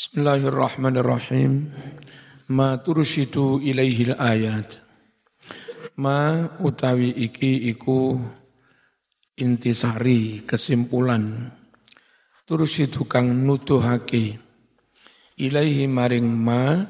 Bismillahirrahmanirrahim. 0.00 1.68
Ma 2.56 2.80
tursyidu 2.80 3.60
ilaihil 3.60 4.16
ayat. 4.16 4.80
Ma 6.00 6.48
utawi 6.56 7.12
iki 7.20 7.68
iku 7.68 8.16
intisari 9.36 10.40
kesimpulan 10.48 11.52
tursyidu 12.48 13.04
kang 13.04 13.44
nutuhake 13.44 14.40
ilaihi 15.36 15.84
maring 15.84 16.32
ma 16.32 16.80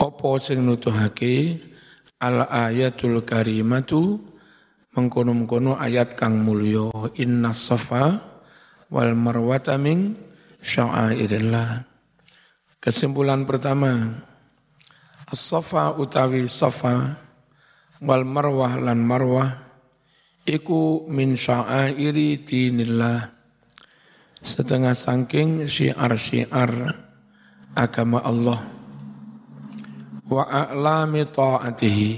opo 0.00 0.40
sing 0.40 0.64
nutuhake 0.64 1.60
al 2.16 2.48
ayatul 2.48 3.28
karimatu 3.28 4.24
mengkono-mengkono 4.96 5.76
ayat 5.76 6.16
kang 6.16 6.40
mulya 6.40 7.12
inna 7.12 7.52
safa 7.52 8.24
wal 8.88 9.12
marwata 9.20 9.76
min 9.76 10.16
sya'airillah 10.64 11.91
Kesimpulan 12.82 13.46
pertama, 13.46 13.94
As-Safa 15.30 15.94
utawi 16.02 16.50
Safa 16.50 17.14
wal 18.02 18.26
Marwah 18.26 18.74
lan 18.74 19.06
Marwah 19.06 19.54
iku 20.42 21.06
min 21.06 21.38
sya'airi 21.38 22.42
dinillah. 22.42 23.30
Setengah 24.42 24.98
sangking 24.98 25.70
syiar-syiar 25.70 26.90
agama 27.78 28.18
Allah. 28.26 28.58
Wa 30.26 30.42
a'lami 30.50 31.22
ta'atihi 31.30 32.14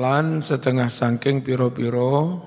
lan 0.00 0.40
setengah 0.40 0.88
sangking 0.88 1.44
piro-piro 1.44 2.40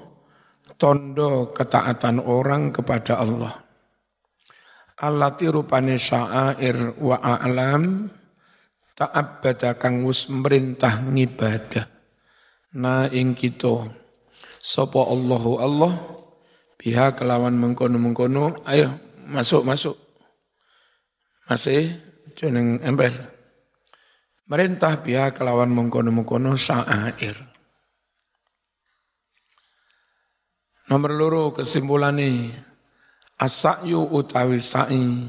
tondo 0.74 1.54
ketaatan 1.54 2.18
orang 2.18 2.74
kepada 2.74 3.22
Allah 3.22 3.71
allati 5.02 5.50
rupane 5.50 5.98
sya'air 5.98 7.02
wa 7.02 7.18
a'lam 7.18 8.06
ta'abbada 8.94 9.76
kang 9.82 10.06
wis 10.06 10.30
merintah 10.30 11.02
ngibadah. 11.02 11.90
Na 12.78 13.10
ing 13.10 13.36
kita 13.36 13.90
sapa 14.62 15.02
Allahu 15.04 15.52
Allah 15.60 15.92
biha 16.80 17.18
kelawan 17.18 17.58
mengkono-mengkono. 17.58 18.64
Ayo 18.64 18.94
masuk 19.28 19.66
masuk. 19.66 19.98
Masih 21.50 21.92
jeneng 22.38 22.80
ember 22.86 23.12
merintah 24.52 25.00
biha 25.00 25.32
kelawan 25.32 25.72
mengkono-mengkono 25.72 26.60
sya'air. 26.60 27.40
Nomor 30.92 31.12
loro 31.16 31.44
kesimpulannya 31.56 32.52
As-sa'yu 33.42 34.06
utawi 34.14 34.62
sa'i. 34.62 35.26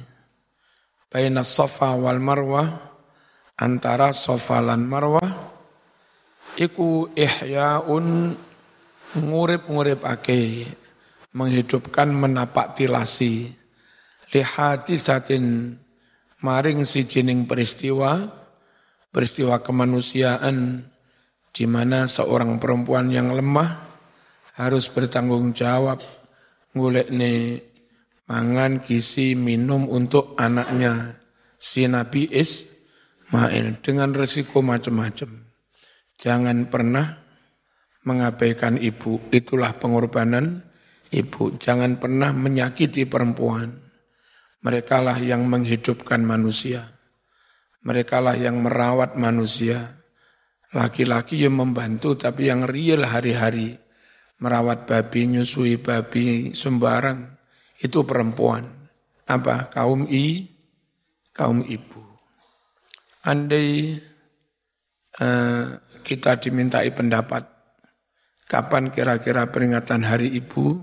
Baina 1.09 1.41
safa 1.41 1.97
wal 1.97 2.21
marwah 2.21 2.69
antara 3.57 4.13
safa 4.13 4.61
lan 4.61 4.85
marwah 4.85 5.29
iku 6.57 7.09
ihya'un 7.17 8.37
ngurip-nguripake 9.17 10.69
menghidupkan 11.37 12.13
menapak 12.13 12.77
tilasi 12.77 13.49
lihati 14.33 14.97
satin 14.97 15.77
maring 16.41 16.85
si 16.89 17.05
jining 17.05 17.45
peristiwa 17.45 18.25
peristiwa 19.13 19.61
kemanusiaan 19.61 20.89
di 21.53 21.65
mana 21.69 22.09
seorang 22.09 22.57
perempuan 22.57 23.13
yang 23.13 23.37
lemah 23.37 23.69
harus 24.57 24.89
bertanggung 24.89 25.53
jawab 25.53 26.01
ngulekne 26.73 27.61
mangan 28.33 28.81
gizi 28.81 29.37
minum 29.37 29.85
untuk 29.93 30.33
anaknya 30.41 31.21
si 31.61 31.85
Nabi 31.85 32.33
Ismail 32.33 33.85
dengan 33.85 34.17
resiko 34.17 34.65
macam-macam. 34.65 35.53
Jangan 36.17 36.73
pernah 36.73 37.13
mengabaikan 38.09 38.81
ibu, 38.81 39.21
itulah 39.29 39.77
pengorbanan 39.77 40.65
ibu. 41.13 41.53
Jangan 41.61 42.01
pernah 42.01 42.33
menyakiti 42.33 43.05
perempuan. 43.05 43.69
Mereka 44.65 45.05
lah 45.05 45.21
yang 45.21 45.45
menghidupkan 45.45 46.25
manusia. 46.25 46.89
Mereka 47.85 48.17
lah 48.25 48.39
yang 48.39 48.65
merawat 48.65 49.21
manusia. 49.21 49.77
Laki-laki 50.73 51.37
yang 51.37 51.61
membantu 51.61 52.17
tapi 52.17 52.49
yang 52.49 52.65
real 52.65 53.05
hari-hari. 53.05 53.77
Merawat 54.41 54.89
babi, 54.89 55.37
nyusui 55.37 55.77
babi, 55.77 56.57
sembarang 56.57 57.32
itu 57.83 58.07
perempuan. 58.07 58.63
Apa? 59.27 59.67
Kaum 59.69 60.07
i, 60.07 60.47
kaum 61.35 61.67
ibu. 61.67 62.03
Andai 63.27 63.99
uh, 65.19 65.67
kita 66.03 66.39
dimintai 66.39 66.91
pendapat, 66.95 67.43
kapan 68.47 68.95
kira-kira 68.95 69.51
peringatan 69.51 70.07
hari 70.07 70.31
ibu, 70.31 70.83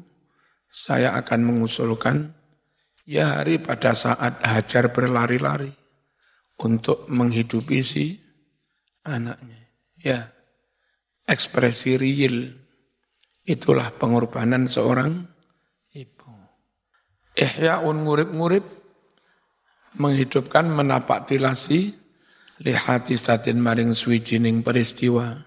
saya 0.67 1.15
akan 1.19 1.39
mengusulkan, 1.47 2.35
ya 3.07 3.39
hari 3.39 3.59
pada 3.59 3.95
saat 3.95 4.39
Hajar 4.43 4.91
berlari-lari 4.91 5.71
untuk 6.59 7.07
menghidupi 7.07 7.79
si 7.83 8.19
anaknya. 9.07 9.59
Ya, 9.99 10.31
ekspresi 11.27 11.99
real, 11.99 12.55
itulah 13.43 13.91
pengorbanan 13.99 14.71
seorang 14.71 15.27
Ihya'un 17.39 18.03
ngurip-ngurip 18.03 18.65
menghidupkan 19.95 20.67
menapak 20.67 21.23
tilasi 21.23 21.95
lihati 22.59 23.15
satin 23.15 23.63
maring 23.63 23.95
suwijining 23.95 24.59
peristiwa 24.59 25.39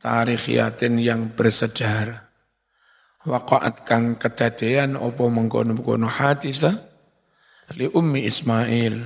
tarikhiyatin 0.00 0.96
yang 0.96 1.36
bersejarah 1.36 2.24
waqa'at 3.28 3.84
kang 3.84 4.16
kedadean 4.16 4.96
opo 4.96 5.28
mengkono-mengkono 5.28 6.08
hadisa 6.08 6.72
li 7.76 7.84
ummi 7.84 8.24
Ismail 8.24 8.96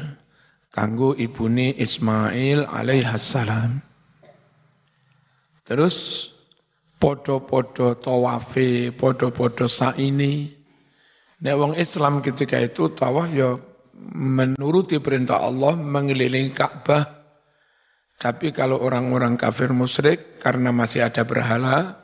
kanggo 0.70 1.18
ibuni 1.18 1.74
Ismail 1.74 2.70
alaihassalam 2.70 3.82
terus 5.66 6.30
podo-podo 7.02 7.98
tawafe 7.98 8.94
podo-podo 8.94 9.66
saini 9.66 10.61
Nek 11.42 11.54
wong 11.58 11.74
Islam 11.74 12.22
ketika 12.22 12.54
itu 12.62 12.94
tawaf 12.94 13.26
ya 13.34 13.58
menuruti 14.14 15.02
perintah 15.02 15.42
Allah 15.42 15.74
mengelilingi 15.74 16.54
Ka'bah. 16.54 17.02
Tapi 18.14 18.54
kalau 18.54 18.78
orang-orang 18.78 19.34
kafir 19.34 19.74
musyrik 19.74 20.38
karena 20.38 20.70
masih 20.70 21.02
ada 21.02 21.26
berhala, 21.26 21.98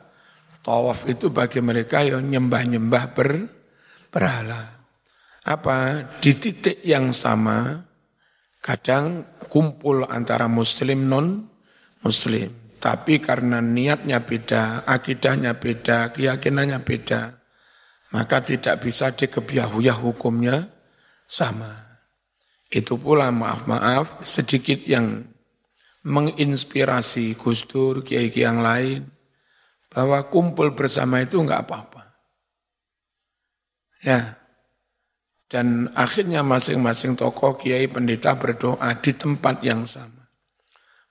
tawaf 0.59 1.07
itu 1.07 1.31
bagi 1.31 1.63
mereka 1.63 2.03
yang 2.03 2.27
nyembah-nyembah 2.27 3.03
ber, 3.15 3.47
berhala. 4.11 4.59
Apa? 5.47 6.03
Di 6.19 6.35
titik 6.35 6.83
yang 6.83 7.15
sama, 7.15 7.79
kadang 8.59 9.23
kumpul 9.47 10.03
antara 10.03 10.51
muslim 10.51 11.07
non 11.07 11.47
muslim. 12.03 12.75
Tapi 12.79 13.23
karena 13.23 13.63
niatnya 13.63 14.19
beda, 14.19 14.83
akidahnya 14.83 15.55
beda, 15.55 16.11
keyakinannya 16.11 16.79
beda, 16.83 17.38
maka 18.09 18.41
tidak 18.41 18.81
bisa 18.81 19.13
dikebiahuyah 19.13 19.97
hukumnya 19.97 20.69
sama. 21.29 21.69
Itu 22.69 23.01
pula 23.01 23.33
maaf-maaf 23.33 24.21
sedikit 24.21 24.85
yang 24.85 25.25
menginspirasi 26.05 27.33
Gus 27.37 27.65
Dur, 27.65 28.05
kiai-kiai 28.05 28.45
yang 28.45 28.61
lain, 28.61 29.09
bahwa 29.89 30.21
kumpul 30.29 30.77
bersama 30.77 31.21
itu 31.21 31.41
enggak 31.41 31.65
apa-apa. 31.65 32.03
Ya, 33.99 34.39
dan 35.49 35.89
akhirnya 35.97 36.45
masing-masing 36.45 37.17
tokoh 37.17 37.57
kiai 37.57 37.89
pendeta 37.89 38.37
berdoa 38.37 38.93
di 39.01 39.11
tempat 39.17 39.65
yang 39.65 39.83
sama. 39.89 40.29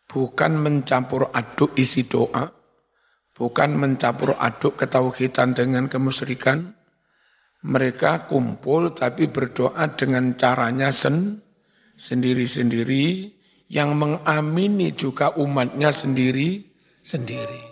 Bukan 0.09 0.57
mencampur 0.57 1.29
aduk 1.35 1.75
isi 1.75 2.07
doa, 2.09 2.49
bukan 3.35 3.77
mencampur 3.77 4.39
aduk 4.39 4.79
ketauhidan 4.79 5.53
dengan 5.59 5.91
kemusyrikan, 5.91 6.78
mereka 7.67 8.29
kumpul 8.31 8.95
tapi 8.95 9.27
berdoa 9.27 9.91
dengan 9.99 10.39
caranya 10.39 10.95
sen, 10.95 11.43
sendiri-sendiri 11.99 13.35
yang 13.69 13.99
mengamini 13.99 14.95
juga 14.95 15.35
umatnya 15.35 15.91
sendiri-sendiri. 15.91 17.63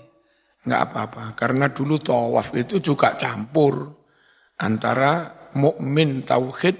Enggak 0.67 0.83
apa-apa 0.91 1.25
karena 1.39 1.71
dulu 1.71 2.03
tawaf 2.03 2.51
itu 2.59 2.83
juga 2.83 3.15
campur 3.15 3.87
antara 4.59 5.31
mukmin 5.55 6.27
tauhid 6.27 6.75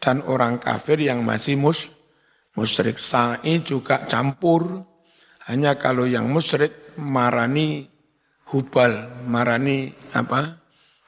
dan 0.00 0.24
orang 0.24 0.56
kafir 0.56 0.96
yang 0.96 1.20
masih 1.20 1.60
mus 1.60 1.92
musyrik. 2.56 2.96
Sa'i 2.96 3.60
juga 3.60 4.08
campur. 4.08 4.88
Hanya 5.48 5.76
kalau 5.76 6.06
yang 6.06 6.30
musyrik 6.30 6.94
marani 6.96 7.88
hubal, 8.52 9.24
marani 9.26 9.90
apa? 10.14 10.59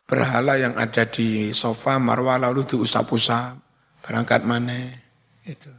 Berhala 0.05 0.59
yang 0.59 0.75
ada 0.77 1.09
di 1.09 1.55
sofa 1.55 1.97
marwah 1.97 2.37
lalu 2.39 2.67
diusap-usap 2.67 3.59
berangkat 4.03 4.43
mana 4.43 4.93
itu 5.47 5.71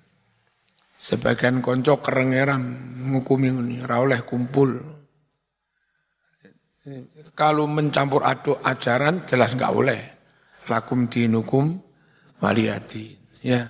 Sebagian 1.04 1.60
konco 1.60 2.00
kerengeran 2.00 2.64
ngukumi 3.12 3.52
ini, 3.52 3.84
oleh 3.84 4.24
kumpul. 4.24 4.80
Kalau 7.36 7.68
mencampur 7.68 8.24
aduk 8.24 8.64
ajaran 8.64 9.28
jelas 9.28 9.60
nggak 9.60 9.74
boleh. 9.76 10.02
Lakum 10.72 11.12
dinukum 11.12 11.76
waliyati. 12.40 13.20
Ya. 13.44 13.68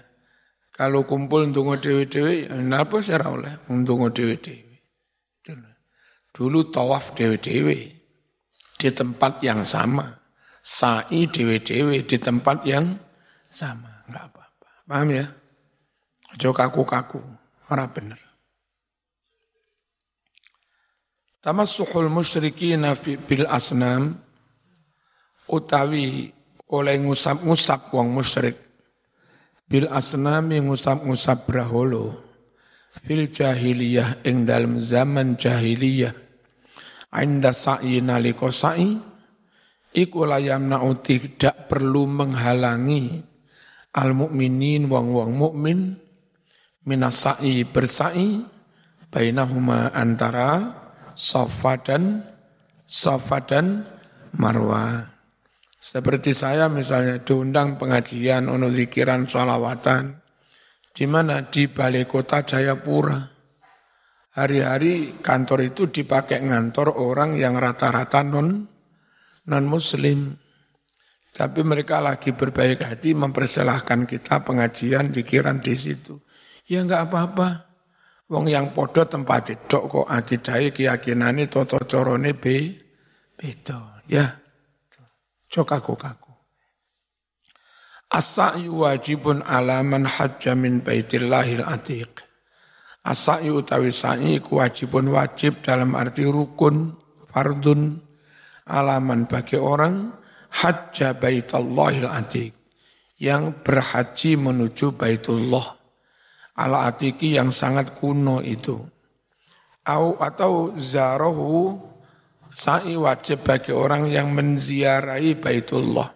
Kalau 0.70 1.10
kumpul 1.10 1.50
untuk 1.50 1.74
dewi-dewi, 1.82 2.54
kenapa 2.54 3.02
saya 3.02 3.26
oleh 3.26 3.66
untuk 3.74 4.14
dewi-dewi. 4.14 4.78
Dulu 6.30 6.70
tawaf 6.70 7.18
dewi-dewi 7.18 7.82
di 8.78 8.90
tempat 8.94 9.42
yang 9.42 9.66
sama. 9.66 10.06
Sa'i 10.63 11.27
dewi-dewi 11.27 12.07
di 12.07 12.18
tempat 12.18 12.63
yang 12.63 12.95
sama. 13.51 14.07
Enggak 14.07 14.31
apa-apa. 14.31 14.68
Paham 14.88 15.10
ya? 15.12 15.25
Ajo 16.31 16.56
kaku-kaku. 16.56 17.19
Orang 17.68 17.92
bener. 17.92 18.19
Tamassuhul 21.44 22.07
musyrikina 22.07 22.95
bil 22.95 23.44
asnam 23.51 24.15
utawi 25.51 26.31
oleh 26.71 26.95
ngusap-ngusap 27.04 27.92
wong 27.92 28.16
musyrik 28.16 28.56
bil 29.68 29.92
asnami 29.92 30.63
ngusap-ngusap 30.63 31.45
braholo 31.45 32.16
fil 33.04 33.27
jahiliyah 33.27 34.24
ing 34.24 34.48
dalam 34.48 34.80
zaman 34.80 35.36
jahiliyah 35.36 36.16
inda 37.13 37.51
sa'i 37.54 38.00
nalika 38.00 38.50
sa'i 38.50 39.12
iku 39.94 40.25
layam 40.25 40.68
na'u 40.68 40.98
tidak 41.00 41.69
perlu 41.69 42.10
menghalangi 42.10 43.22
al 43.94 44.18
mukminin 44.18 44.90
wong-wong 44.90 45.31
mukmin 45.38 45.80
minas 46.90 47.24
sa'i 47.24 47.63
bersa'i 47.63 48.42
bainahuma 49.13 49.94
antara 49.94 50.81
Safa 51.13 51.78
dan 51.78 52.25
Safa 52.90 53.45
dan 53.45 53.86
Marwah. 54.34 55.13
Seperti 55.78 56.34
saya 56.34 56.72
misalnya 56.72 57.22
diundang 57.22 57.78
pengajian, 57.78 58.50
ono 58.50 58.74
zikiran, 58.74 59.30
sholawatan. 59.30 60.18
Di 60.90 61.06
mana? 61.06 61.45
Di 61.45 61.69
balai 61.69 62.10
kota 62.10 62.42
Jayapura. 62.42 63.19
Hari-hari 64.34 65.22
kantor 65.22 65.69
itu 65.69 65.94
dipakai 65.94 66.42
ngantor 66.42 66.98
orang 66.98 67.38
yang 67.38 67.54
rata-rata 67.62 68.25
non 68.25 68.73
non 69.50 69.66
muslim. 69.68 70.38
Tapi 71.34 71.66
mereka 71.66 71.98
lagi 71.98 72.30
berbaik 72.30 72.86
hati 72.86 73.18
mempersilahkan 73.18 74.06
kita 74.06 74.45
pengajian, 74.45 75.10
zikiran 75.10 75.57
di 75.57 75.74
situ. 75.74 76.22
Ya 76.69 76.86
enggak 76.86 77.10
apa-apa. 77.10 77.74
Wong 78.30 78.48
yang 78.48 78.72
podo 78.72 79.04
tempat 79.04 79.51
itu 79.51 79.80
kok 79.90 80.07
akidai 80.07 80.69
keyakinane 80.69 81.50
toto 81.50 81.81
corone 81.90 82.38
be 82.38 82.78
beda 83.34 84.06
ya. 84.07 84.25
Cok 85.50 85.69
aku 85.69 85.94
kaku. 85.98 86.34
As-sa'yu 88.13 88.86
wajibun 88.86 89.42
ala 89.42 89.81
man 89.81 90.06
hajja 90.06 90.54
min 90.54 90.86
baitillahil 90.86 91.66
atiq. 91.66 92.22
As-sa'yu 93.01 93.66
utawi 93.66 93.90
sa'i 93.90 94.38
wajibun 94.38 95.10
wajib 95.18 95.66
dalam 95.66 95.98
arti 95.98 96.30
rukun, 96.30 96.94
fardun, 97.34 98.03
alaman 98.68 99.27
bagi 99.27 99.60
orang 99.60 100.12
hajja 100.54 101.18
baitallahil 101.18 102.07
atiq 102.07 102.54
yang 103.19 103.56
berhaji 103.63 104.36
menuju 104.36 104.95
baitullah 104.95 105.83
ala 106.57 106.89
atiki 106.89 107.38
yang 107.38 107.50
sangat 107.50 107.94
kuno 107.98 108.42
itu. 108.42 108.77
Au 109.83 110.15
atau 110.15 110.77
zarahu 110.80 111.75
sa'i 112.48 112.95
wajib 112.95 113.44
bagi 113.44 113.75
orang 113.75 114.07
yang 114.07 114.31
menziarahi 114.31 115.36
Baitullah 115.36 116.07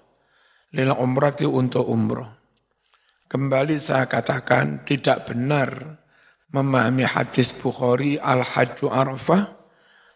lil 0.72 0.92
umrati 0.96 1.44
untuk 1.44 1.84
umroh. 1.84 2.32
Kembali 3.28 3.76
saya 3.76 4.08
katakan 4.08 4.88
tidak 4.88 5.28
benar 5.28 6.00
memahami 6.56 7.04
hadis 7.04 7.52
Bukhari 7.52 8.16
al-hajju 8.16 8.88
arafah. 8.88 9.58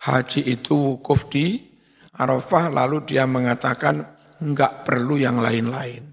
Haji 0.02 0.58
itu 0.58 0.74
wukuf 0.74 1.30
di 1.30 1.71
Arafah 2.16 2.68
lalu 2.72 3.08
dia 3.08 3.24
mengatakan 3.24 4.04
enggak 4.44 4.84
perlu 4.84 5.16
yang 5.16 5.40
lain-lain. 5.40 6.12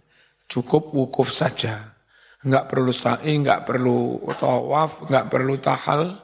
Cukup 0.48 0.94
wukuf 0.94 1.28
saja 1.28 1.98
nggak 2.38 2.70
perlu 2.70 2.92
sa'i, 2.94 3.34
nggak 3.42 3.66
perlu 3.66 4.22
tawaf, 4.38 5.10
nggak 5.10 5.26
perlu 5.26 5.58
tahal, 5.58 6.14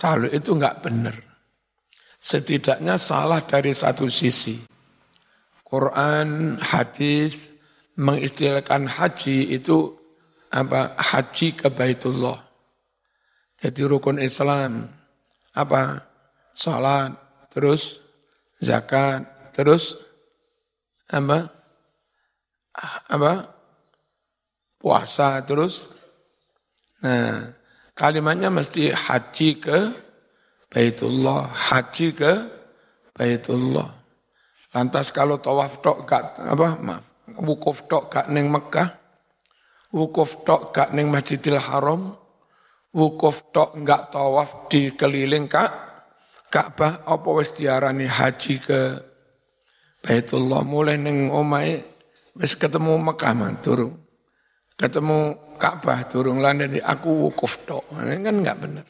tahal 0.00 0.24
itu 0.32 0.56
nggak 0.56 0.80
benar. 0.80 1.16
Setidaknya 2.18 2.96
salah 2.96 3.44
dari 3.44 3.76
satu 3.76 4.08
sisi. 4.08 4.56
Quran, 5.62 6.56
hadis 6.58 7.52
mengistilahkan 8.00 8.88
haji 8.88 9.52
itu 9.52 9.92
apa? 10.48 10.96
Haji 10.96 11.52
ke 11.52 11.68
Baitullah. 11.68 12.40
Jadi 13.60 13.80
rukun 13.84 14.16
Islam 14.16 14.88
apa? 15.52 16.08
Salat, 16.56 17.14
terus 17.52 18.02
zakat, 18.60 19.24
terus 19.54 19.96
apa? 21.08 21.48
Apa? 23.08 23.58
puasa 24.78 25.42
terus. 25.42 25.90
Nah, 27.02 27.50
kalimatnya 27.92 28.48
mesti 28.48 28.94
haji 28.94 29.48
ke 29.58 29.78
Baitullah, 30.70 31.50
haji 31.50 32.14
ke 32.14 32.32
Baitullah. 33.12 33.90
Lantas 34.72 35.10
kalau 35.10 35.42
tawaf 35.42 35.82
tok 35.82 36.06
gak 36.06 36.38
apa 36.38 36.78
maaf, 36.78 37.04
wukuf 37.42 37.90
tok 37.90 38.12
gak 38.12 38.26
neng 38.30 38.52
Mekah, 38.52 38.94
wukuf 39.90 40.44
tok 40.46 40.70
gak 40.70 40.94
neng 40.94 41.10
Masjidil 41.10 41.58
Haram, 41.58 42.14
wukuf 42.94 43.48
tok 43.50 43.80
gak 43.82 44.12
tawaf 44.12 44.68
di 44.68 44.92
keliling 44.92 45.48
kak, 45.48 45.87
Ka'bah 46.48 47.04
apa 47.04 47.28
wis 47.36 47.56
diarani 47.56 48.08
haji 48.08 48.54
ke 48.60 48.80
Baitullah 50.00 50.64
mulai 50.64 50.96
neng 50.96 51.28
omai 51.28 51.82
wis 52.38 52.56
ketemu 52.56 52.96
Mekah 52.96 53.32
mah 53.36 53.52
turun 53.60 53.92
ketemu 54.78 55.48
Ka'bah 55.58 56.06
turun 56.06 56.38
di 56.70 56.78
aku 56.78 57.26
wukuf 57.26 57.66
tok. 57.66 57.82
Kan 57.90 58.22
enggak 58.22 58.62
benar. 58.62 58.86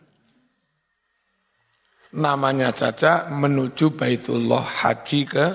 Namanya 2.12 2.76
saja 2.76 3.32
menuju 3.32 3.96
Baitullah 3.96 4.60
haji 4.60 5.20
ke 5.24 5.46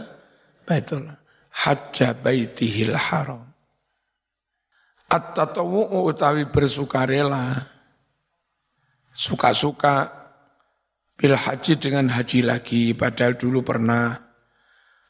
Baitullah. 0.66 1.22
Hajja 1.54 2.18
baitihil 2.18 2.98
haram. 2.98 3.46
At-tatawu'u 5.06 6.10
utawi 6.10 6.50
bersukarela. 6.50 7.62
Suka-suka 9.14 10.23
bil 11.24 11.40
haji 11.40 11.80
dengan 11.80 12.12
haji 12.12 12.44
lagi. 12.44 12.92
Padahal 12.92 13.40
dulu 13.40 13.64
pernah. 13.64 14.12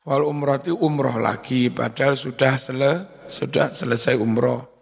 Wal 0.05 0.21
umrati 0.21 0.69
umroh 0.69 1.17
lagi. 1.17 1.73
Padahal 1.73 2.13
sudah, 2.13 2.53
sele, 2.61 3.25
sudah 3.25 3.73
selesai 3.73 4.13
umroh 4.21 4.73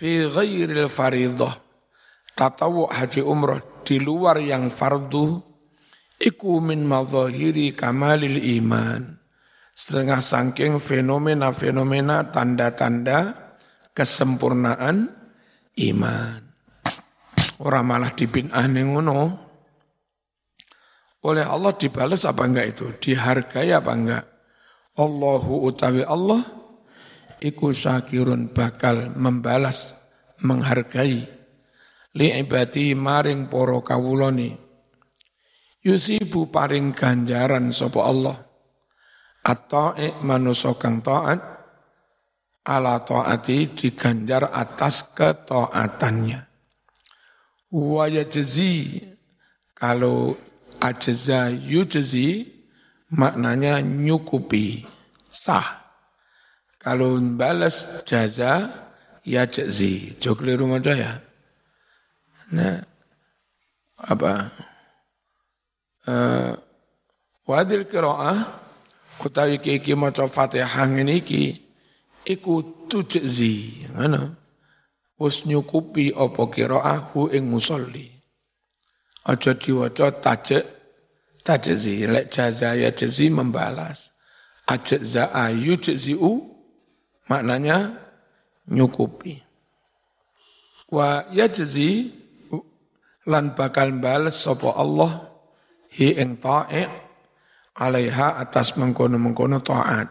fi 0.00 0.24
ghairil 0.24 0.88
faridah 0.88 1.60
tatawu 2.32 2.88
haji 2.88 3.20
umroh 3.20 3.84
di 3.84 4.00
luar 4.00 4.40
yang 4.40 4.72
fardu 4.72 5.44
iku 6.16 6.56
min 6.64 6.88
mazahiri 6.88 7.76
kamalil 7.76 8.40
iman 8.56 9.20
setengah 9.76 10.24
sangking 10.24 10.80
fenomena-fenomena 10.80 12.32
tanda-tanda 12.32 13.52
kesempurnaan 13.92 15.12
iman 15.76 16.40
orang 17.60 17.84
malah 17.84 18.12
dibinah 18.16 18.64
ngono 18.72 19.49
oleh 21.20 21.44
Allah 21.44 21.76
dibalas 21.76 22.24
apa 22.24 22.48
enggak 22.48 22.66
itu? 22.76 22.86
Dihargai 22.96 23.76
apa 23.76 23.92
enggak? 23.92 24.24
Allahu 24.96 25.68
utawi 25.68 26.04
Allah 26.04 26.40
iku 27.44 27.72
syakirun 27.72 28.52
bakal 28.52 29.12
membalas 29.16 29.96
menghargai. 30.40 31.20
Li 32.10 32.26
ibadi 32.34 32.96
maring 32.96 33.46
poro 33.46 33.86
kawuloni 33.86 34.50
yusibu 35.84 36.48
paring 36.48 36.92
ganjaran 36.96 37.72
sapa 37.72 38.00
Allah. 38.00 38.36
Atau 39.40 39.96
manusa 40.20 40.76
kang 40.76 41.00
taat 41.00 41.40
ala 42.68 43.00
taati 43.00 43.72
diganjar 43.72 44.52
atas 44.52 45.16
ketaatannya. 45.16 46.44
Wa 47.72 48.04
yajzi 48.04 49.00
kalau 49.72 50.36
ajza 50.80 51.52
yujzi 51.52 52.48
maknanya 53.12 53.84
nyukupi. 53.84 54.86
Sah. 55.28 55.80
Kalau 56.80 57.20
balas 57.36 58.04
jaza 58.08 58.72
ya 59.22 59.44
jazi. 59.44 60.16
Jok 60.16 60.40
keliru 60.40 60.64
maca 60.64 60.96
ya. 60.96 61.20
Nah, 62.56 62.80
apa? 64.00 64.48
Uh, 66.08 66.56
wadil 67.44 67.84
qiraah 67.84 68.42
utawi 69.20 69.60
iki 69.60 69.92
maca 69.92 70.24
Fatihah 70.24 70.88
ngene 70.88 71.20
iki 71.20 71.60
iku 72.24 72.88
tujzi. 72.88 73.86
Ngono. 73.92 74.40
Wis 75.20 75.44
nyukupi 75.44 76.16
apa 76.16 76.48
hu 77.12 77.28
ing 77.28 77.44
musolli 77.44 78.19
aja 79.24 79.52
diwaca 79.54 80.08
tajek 80.20 80.64
tajzi 81.44 82.06
lek 82.06 82.30
jaza 82.32 82.74
ya 82.74 82.90
jazi 82.90 83.30
membalas. 83.30 84.10
Ajza 84.70 85.34
ayu 85.34 85.74
u 86.20 86.32
maknanya 87.26 87.90
nyukupi. 88.70 89.42
Wa 90.90 91.26
yajzi 91.34 92.14
lan 93.26 93.54
bakal 93.58 93.98
bales 93.98 94.38
sapa 94.38 94.74
Allah 94.78 95.26
hi 95.90 96.14
ing 96.18 96.38
ta'i 96.38 96.86
alaiha 97.78 98.38
atas 98.38 98.78
mengkono-mengkono 98.78 99.58
taat. 99.62 100.06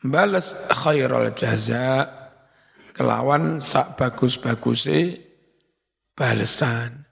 Bales 0.00 0.56
khairal 0.72 1.32
jaza 1.36 2.08
kelawan 2.96 3.60
sak 3.60 4.00
bagus-baguse 4.00 5.20
balesan 6.16 7.09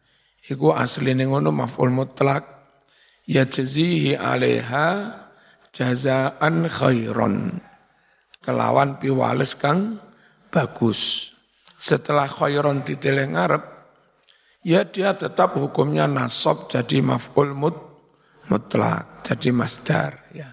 iku 0.49 0.73
asline 0.73 1.29
ngono 1.29 1.53
maf'ul 1.53 1.93
mutlak. 1.93 2.57
Yajzihi 3.29 4.17
alaiha 4.17 5.13
jazaan 5.69 6.65
khairon 6.65 7.61
kelawan 8.41 8.97
piwales 8.97 9.53
kang 9.53 10.01
bagus. 10.49 11.33
Setelah 11.77 12.25
khairon 12.25 12.81
diteleng 12.81 13.37
ngarep 13.37 13.65
ya 14.65 14.89
dia 14.89 15.13
tetap 15.13 15.55
hukumnya 15.61 16.09
nasab 16.09 16.73
jadi 16.73 17.05
maf'ul 17.05 17.53
mut 17.53 17.77
mutlak 18.49 19.29
jadi 19.29 19.53
masdar 19.53 20.17
ya. 20.33 20.49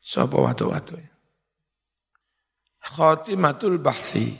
Sapa 0.00 0.36
watu-watu. 0.36 0.96
Khatimatul 2.84 3.80
bahsi 3.80 4.36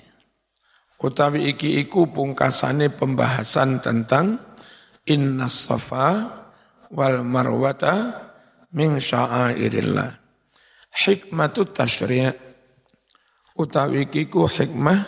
utawi 1.05 1.53
iki 1.53 1.85
iku 1.85 2.09
pungkasane 2.09 2.89
pembahasan 2.89 3.85
tentang 3.85 4.41
inna 5.05 5.53
safa 5.53 6.33
wal 6.89 7.21
marwata 7.21 8.25
min 8.73 8.97
sya'airillah. 8.97 10.25
Hikmatut 10.95 11.77
tasyri' 11.77 12.33
utawi 13.61 14.09
kiku 14.09 14.49
hikmah 14.49 15.05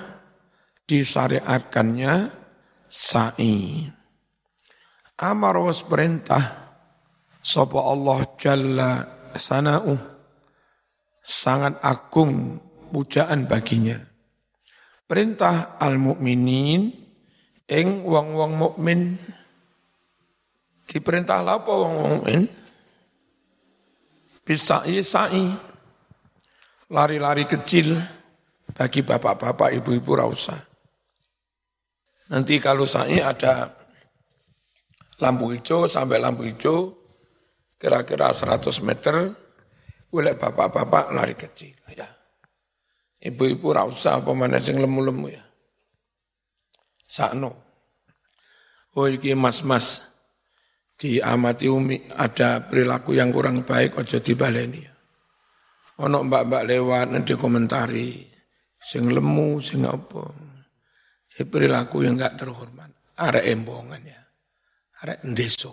disyariatkannya 0.85 2.15
sa'i. 2.85 3.88
Amar 5.17 5.57
was 5.65 5.81
perintah 5.81 6.45
sapa 7.41 7.81
Allah 7.81 8.21
jalla 8.37 8.91
sana'u 9.33 9.97
sangat 11.25 11.81
agung 11.81 12.61
pujaan 12.93 13.49
baginya. 13.49 14.15
Perintah 15.06 15.78
al-mukminin 15.78 16.90
ing 17.70 17.88
wong-wong 18.02 18.52
mukmin 18.58 19.14
diperintah 20.86 21.42
apa 21.42 21.70
wong 21.70 21.94
mukmin? 21.94 22.46
Bisa 24.46 24.86
sa'i, 24.86 25.50
lari-lari 26.90 27.42
kecil 27.50 27.98
bagi 28.70 29.02
bapak-bapak, 29.02 29.75
ibu-ibu 29.82 30.12
rausa. 30.14 30.54
Nanti 32.30 32.62
kalau 32.62 32.86
sa'i 32.86 33.18
ada 33.18 33.75
lampu 35.18 35.50
hijau 35.50 35.90
sampai 35.90 36.22
lampu 36.22 36.46
hijau, 36.46 36.94
kira-kira 37.78 38.30
100 38.30 38.86
meter, 38.86 39.34
boleh 40.10 40.34
bapak-bapak 40.38 41.10
lari 41.10 41.34
kecil. 41.34 41.75
Ya. 41.90 42.06
Ibu-ibu 43.16 43.73
rausa 43.73 44.20
apa 44.20 44.30
mana 44.37 44.61
sing 44.61 44.76
lemu-lemu 44.76 45.26
ya. 45.32 45.42
Sakno. 47.06 47.52
Oh 48.96 49.08
iki 49.08 49.37
mas-mas 49.37 50.04
diamati 50.96 51.68
umi 51.68 52.08
ada 52.16 52.64
perilaku 52.64 53.12
yang 53.12 53.28
kurang 53.32 53.64
baik 53.64 53.96
ojo 54.00 54.18
dibaleni. 54.20 54.85
Ono 55.96 56.18
mbak-mbak 56.28 56.62
lewat 56.68 57.06
nanti 57.12 57.32
komentari 57.40 58.20
sing 58.76 59.08
lemu 59.08 59.61
sing 59.64 59.88
apa. 59.88 60.25
Ya, 61.37 61.44
perilaku 61.44 62.04
yang 62.04 62.20
enggak 62.20 62.40
terhormat. 62.40 62.92
Ada 63.16 63.44
embongan 63.44 64.00
ya. 64.04 64.20
Ada 65.04 65.25
ndeso. 65.28 65.73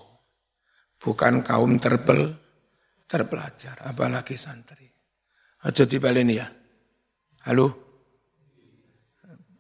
Bukan 1.00 1.44
kaum 1.44 1.76
terbel 1.80 2.32
terpelajar 3.04 3.84
apalagi 3.84 4.40
santri. 4.40 4.88
Ojo 5.68 5.84
dibaleni 5.84 6.36
ya. 6.40 6.48
Halo. 7.44 7.68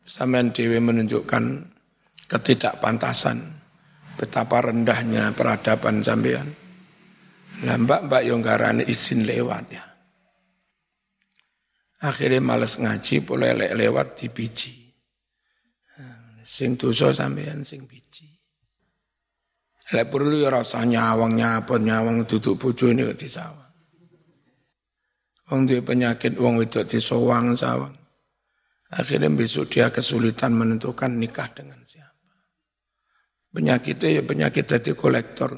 Sampean 0.08 0.56
dewi 0.56 0.80
menunjukkan 0.80 1.44
ketidakpantasan 2.32 3.44
betapa 4.16 4.64
rendahnya 4.64 5.36
peradaban 5.36 6.00
sampean. 6.00 6.48
Lah 7.68 7.76
mbak-mbak 7.80 8.24
yang 8.24 8.40
garane 8.40 8.88
izin 8.88 9.28
lewat 9.28 9.66
ya. 9.72 9.84
Akhirnya 12.04 12.44
males 12.44 12.80
ngaji, 12.80 13.24
boleh 13.24 13.52
le 13.56 13.68
lewat 13.76 14.20
di 14.20 14.28
biji. 14.32 14.76
Sing 16.44 16.76
dosa 16.76 17.12
sampean 17.12 17.64
sing 17.68 17.84
biji. 17.88 18.28
Lek 19.92 20.08
perlu 20.08 20.40
ya 20.40 20.52
rasa 20.52 20.84
nyawang 20.88 21.36
nyapot 21.36 21.84
nyawang 21.84 22.24
duduk 22.24 22.60
ini 22.88 23.12
di 23.16 23.28
sawang. 23.28 23.63
Wong 25.52 25.68
dia 25.68 25.84
penyakit 25.84 26.40
wong 26.40 26.64
itu 26.64 26.80
di 26.88 27.04
sawang. 27.04 27.52
Akhirnya 28.94 29.28
besok 29.34 29.74
dia 29.74 29.90
kesulitan 29.90 30.54
menentukan 30.54 31.12
nikah 31.18 31.50
dengan 31.52 31.82
siapa. 31.84 32.32
Penyakitnya 33.50 34.22
ya 34.22 34.24
penyakit 34.24 34.66
dari 34.70 34.94
kolektor. 34.94 35.52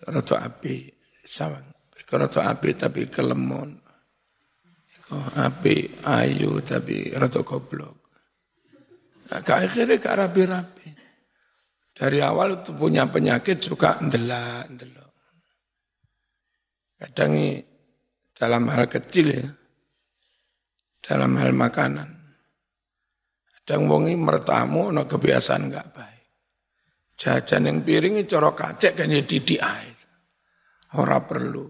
Rata 0.00 0.36
api, 0.44 0.90
sawang. 1.22 1.70
Rata 2.10 2.50
api 2.50 2.68
tapi 2.74 3.06
kelemon. 3.06 3.78
Api 5.38 6.04
ayu 6.04 6.58
tapi 6.60 7.14
rata 7.14 7.40
goblok. 7.46 7.96
Nah, 9.30 9.42
akhirnya 9.46 9.94
gak 10.02 10.18
rapi-rapi. 10.26 10.88
Dari 11.94 12.18
awal 12.18 12.58
itu 12.58 12.74
punya 12.74 13.06
penyakit 13.06 13.62
suka 13.62 14.02
ndelak, 14.02 14.66
ndelok. 14.74 15.14
Kadang 16.98 17.34
dalam 18.40 18.72
hal 18.72 18.88
kecil 18.88 19.36
ya, 19.36 19.48
dalam 21.04 21.36
hal 21.36 21.52
makanan. 21.52 22.08
Kadang 23.60 23.84
wongi 23.84 24.16
mertamu 24.16 24.88
no 24.88 25.04
kebiasaan 25.04 25.68
enggak 25.68 25.92
baik. 25.92 26.24
Jajan 27.20 27.68
yang 27.68 27.84
piring 27.84 28.24
cara 28.24 28.56
kacek 28.56 28.96
kan 28.96 29.12
ya 29.12 29.20
air. 29.20 29.98
Ora 30.96 31.20
perlu. 31.20 31.68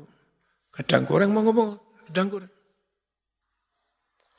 Kadang 0.71 1.03
goreng 1.11 1.35
mau 1.35 1.43
ngomong, 1.43 1.71
kadang 2.07 2.27
goreng. 2.31 2.55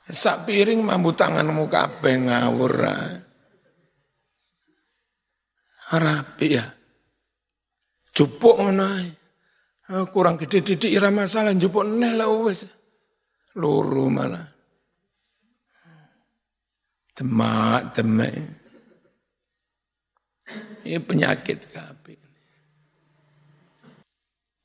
Sak 0.07 0.47
piring 0.47 0.79
mambu 0.87 1.11
tanganmu 1.11 1.67
kabeh 1.67 2.15
ngawur. 2.15 2.73
Rapi 5.91 6.47
ya. 6.47 6.63
Jupuk 8.15 8.55
ngono 8.55 9.19
Kurang 9.91 10.39
gede 10.39 10.63
didik 10.63 10.87
ira 10.87 11.11
masalah 11.11 11.51
jupuk 11.51 11.83
neh 11.83 12.15
lah 12.15 12.31
wis. 12.31 12.63
Loro 13.59 14.07
malah. 14.07 14.47
Demak, 17.11 17.91
demak. 17.91 18.31
Ini 20.87 20.99
penyakit 21.03 21.59
kabeh. 21.75 22.19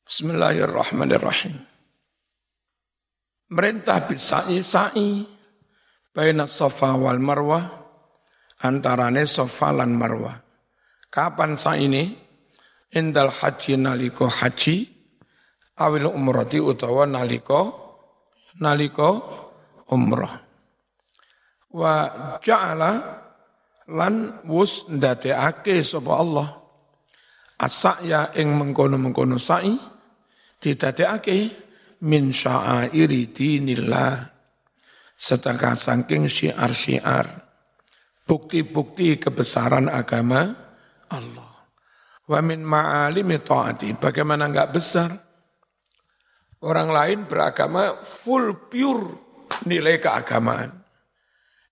Bismillahirrahmanirrahim. 0.06 1.58
Merintah 3.50 4.06
bisa'i 4.06 4.62
sa'i 4.62 5.26
baina 6.14 6.46
sofa 6.46 6.94
wal 6.94 7.18
marwah 7.18 7.66
antarane 8.62 9.26
sofa 9.26 9.74
lan 9.74 9.90
marwah. 9.90 10.38
Kapan 11.10 11.58
sa'i 11.58 11.90
ini? 11.90 12.04
Indal 12.94 13.34
haji 13.34 13.74
naliko 13.82 14.30
haji 14.30 14.95
awil 15.80 16.08
umrati 16.12 16.60
utawa 16.60 17.04
naliko 17.04 17.60
naliko 18.60 19.08
umrah. 19.92 20.34
Wa 21.76 21.94
ja'ala 22.40 22.90
lan 23.92 24.42
wus 24.48 24.88
ndateake 24.88 25.84
sapa 25.84 26.12
Allah 26.16 26.48
asaya 27.60 28.32
ing 28.36 28.52
mengkono-mengkono 28.56 29.36
sa'i 29.36 29.76
didadekake 30.56 31.38
min 32.08 32.32
sya'airi 32.32 33.32
dinillah 33.32 34.14
setengah 35.16 35.72
saking 35.76 36.28
syiar-syiar 36.28 37.28
bukti-bukti 38.24 39.16
kebesaran 39.20 39.88
agama 39.88 40.52
Allah 41.12 41.56
Wa 42.26 42.42
min 42.42 42.66
ma'alimi 42.66 43.38
ta'ati. 43.38 43.94
Bagaimana 44.02 44.50
enggak 44.50 44.74
besar? 44.74 45.25
Orang 46.64 46.88
lain 46.88 47.28
beragama 47.28 48.00
full 48.00 48.70
pure 48.72 49.06
nilai 49.68 50.00
keagamaan. 50.00 50.72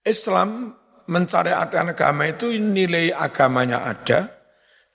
Islam 0.05 0.77
mencariatkan 1.09 1.97
agama 1.97 2.29
itu 2.29 2.53
nilai 2.53 3.09
agamanya 3.13 3.85
ada, 3.89 4.29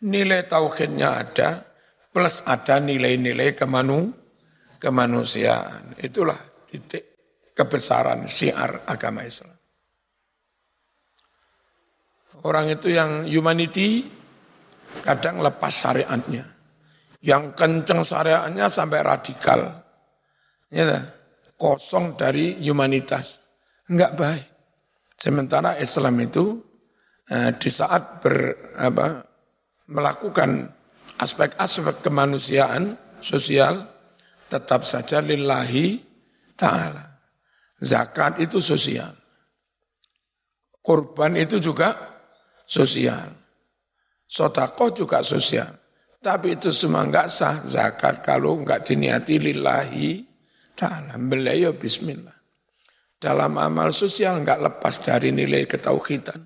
nilai 0.06 0.46
tauhidnya 0.46 1.10
ada, 1.18 1.66
plus 2.14 2.46
ada 2.46 2.78
nilai-nilai 2.78 3.58
kemanu, 3.58 4.14
kemanusiaan. 4.78 5.98
Itulah 5.98 6.38
titik 6.70 7.10
kebesaran 7.58 8.30
syiar 8.30 8.86
agama 8.86 9.26
Islam. 9.26 9.58
Orang 12.40 12.72
itu 12.72 12.88
yang 12.88 13.28
humanity 13.28 14.08
kadang 15.04 15.44
lepas 15.44 15.74
syariatnya. 15.76 16.48
Yang 17.20 17.44
kenceng 17.60 18.00
syariatnya 18.08 18.72
sampai 18.72 19.04
radikal. 19.04 19.79
Ya, 20.70 21.02
kosong 21.58 22.14
dari 22.14 22.62
humanitas. 22.62 23.42
Enggak 23.90 24.14
baik. 24.14 24.48
Sementara 25.18 25.76
Islam 25.82 26.16
itu 26.22 26.62
eh, 27.28 27.52
di 27.58 27.70
saat 27.74 28.22
ber, 28.22 28.56
apa, 28.78 29.26
melakukan 29.90 30.70
aspek-aspek 31.18 32.06
kemanusiaan 32.06 32.96
sosial 33.20 33.82
tetap 34.48 34.86
saja 34.86 35.20
lillahi 35.20 36.00
ta'ala. 36.54 37.18
Zakat 37.82 38.38
itu 38.40 38.62
sosial. 38.62 39.12
Kurban 40.80 41.34
itu 41.36 41.58
juga 41.58 41.98
sosial. 42.70 43.34
Sotakoh 44.30 44.94
juga 44.94 45.26
sosial. 45.26 45.74
Tapi 46.20 46.60
itu 46.60 46.70
semua 46.70 47.08
enggak 47.08 47.32
sah 47.32 47.64
zakat 47.66 48.22
kalau 48.22 48.62
enggak 48.62 48.84
diniati 48.84 49.40
lillahi 49.40 50.29
ta'ala. 50.80 51.20
Beliau 51.20 51.76
bismillah. 51.76 52.40
Dalam 53.20 53.60
amal 53.60 53.92
sosial 53.92 54.40
enggak 54.40 54.64
lepas 54.64 55.04
dari 55.04 55.36
nilai 55.36 55.68
ketauhidan. 55.68 56.40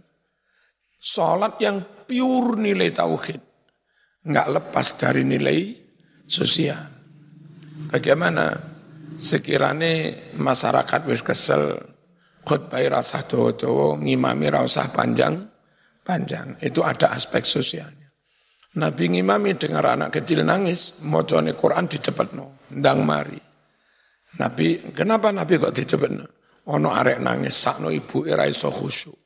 Sholat 0.98 1.62
yang 1.62 2.10
pure 2.10 2.58
nilai 2.58 2.90
tauhid. 2.90 3.42
Enggak 4.26 4.48
lepas 4.50 4.88
dari 4.98 5.22
nilai 5.22 5.70
sosial. 6.26 6.90
Bagaimana 7.94 8.74
sekiranya 9.22 10.34
masyarakat 10.34 11.02
wis 11.06 11.22
kesel 11.22 11.94
khutbah 12.44 12.84
rasa 12.92 13.24
dawa 13.24 13.96
ngimami 13.96 14.48
rasa 14.52 14.92
panjang 14.92 15.48
panjang 16.04 16.60
itu 16.60 16.84
ada 16.84 17.16
aspek 17.16 17.48
sosialnya 17.48 18.12
Nabi 18.74 19.16
ngimami 19.16 19.56
dengar 19.56 19.86
anak 19.96 20.20
kecil 20.20 20.44
nangis 20.44 21.00
mocone 21.06 21.56
Quran 21.56 21.88
di 21.88 21.98
no 22.36 22.68
ndang 22.74 23.00
mari 23.06 23.40
Nabi 24.40 24.94
kenapa 24.94 25.30
Nabi 25.30 25.62
kok 25.62 25.74
di 25.74 25.84
no 26.10 26.26
ono 26.74 26.90
arek 26.90 27.22
nangis 27.22 27.54
sakno 27.54 27.94
ibu 27.94 28.26
era 28.26 28.50
iso 28.50 28.72
khusyuk 28.74 29.18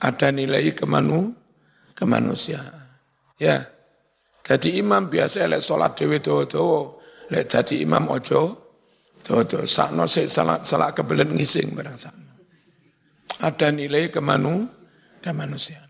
ada 0.00 0.32
nilai 0.32 0.72
kemanu 0.72 1.34
kemanusiaan 1.92 2.80
ya 3.36 3.60
jadi 4.40 4.80
imam 4.80 5.12
biasa 5.12 5.44
lek 5.44 5.60
sholat 5.60 5.92
dewi 5.98 6.22
dawa 6.24 6.96
lek 7.28 7.44
jadi 7.50 7.84
imam 7.84 8.08
ojo 8.08 8.70
Tuh, 9.20 9.44
sakno 9.68 10.08
sik 10.08 10.26
salah 10.26 10.64
salah 10.64 10.96
kebelet 10.96 11.28
ngising 11.28 11.76
barang 11.76 11.96
sakno. 12.00 12.32
Ada 13.40 13.72
nilai 13.72 14.08
kemanu, 14.08 14.64
kemanusiaan. 15.20 15.88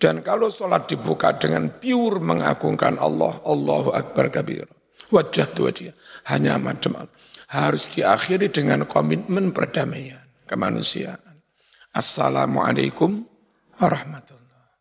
Dan 0.00 0.24
kalau 0.24 0.50
sholat 0.50 0.88
dibuka 0.88 1.36
dengan 1.38 1.68
pure 1.68 2.18
mengagungkan 2.18 2.98
Allah, 2.98 3.38
Allahu 3.46 3.94
Akbar 3.94 4.32
kabir. 4.34 4.66
Wajah 5.12 5.46
tu 5.52 5.68
wajah. 5.68 5.94
Hanya 6.32 6.58
macam 6.58 7.06
Harus 7.52 7.84
diakhiri 7.92 8.48
dengan 8.48 8.88
komitmen 8.88 9.52
perdamaian, 9.52 10.24
kemanusiaan. 10.48 11.44
Assalamualaikum 11.92 13.28
warahmatullah. 13.76 14.72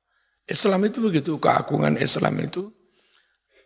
Islam 0.48 0.88
itu 0.88 1.04
begitu, 1.04 1.36
keagungan 1.36 2.00
Islam 2.00 2.40
itu 2.40 2.72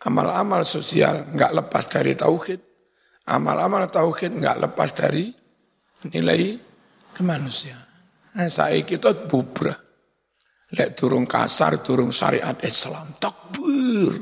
amal-amal 0.01 0.65
sosial 0.65 1.29
nggak 1.37 1.53
lepas 1.53 1.85
dari 1.85 2.17
tauhid 2.17 2.65
Amal-amal 3.25 3.89
tauhid 3.89 4.37
nggak 4.37 4.57
lepas 4.61 4.93
dari 4.93 5.33
nilai 6.13 6.61
kemanusiaan. 7.17 7.89
Nah, 8.37 8.49
saya 8.53 8.77
kita 8.85 9.25
bubrah. 9.25 9.73
Lek 10.77 10.93
turun 10.93 11.25
kasar, 11.25 11.81
turun 11.81 12.13
syariat 12.13 12.53
Islam. 12.61 13.17
Takbir. 13.17 14.13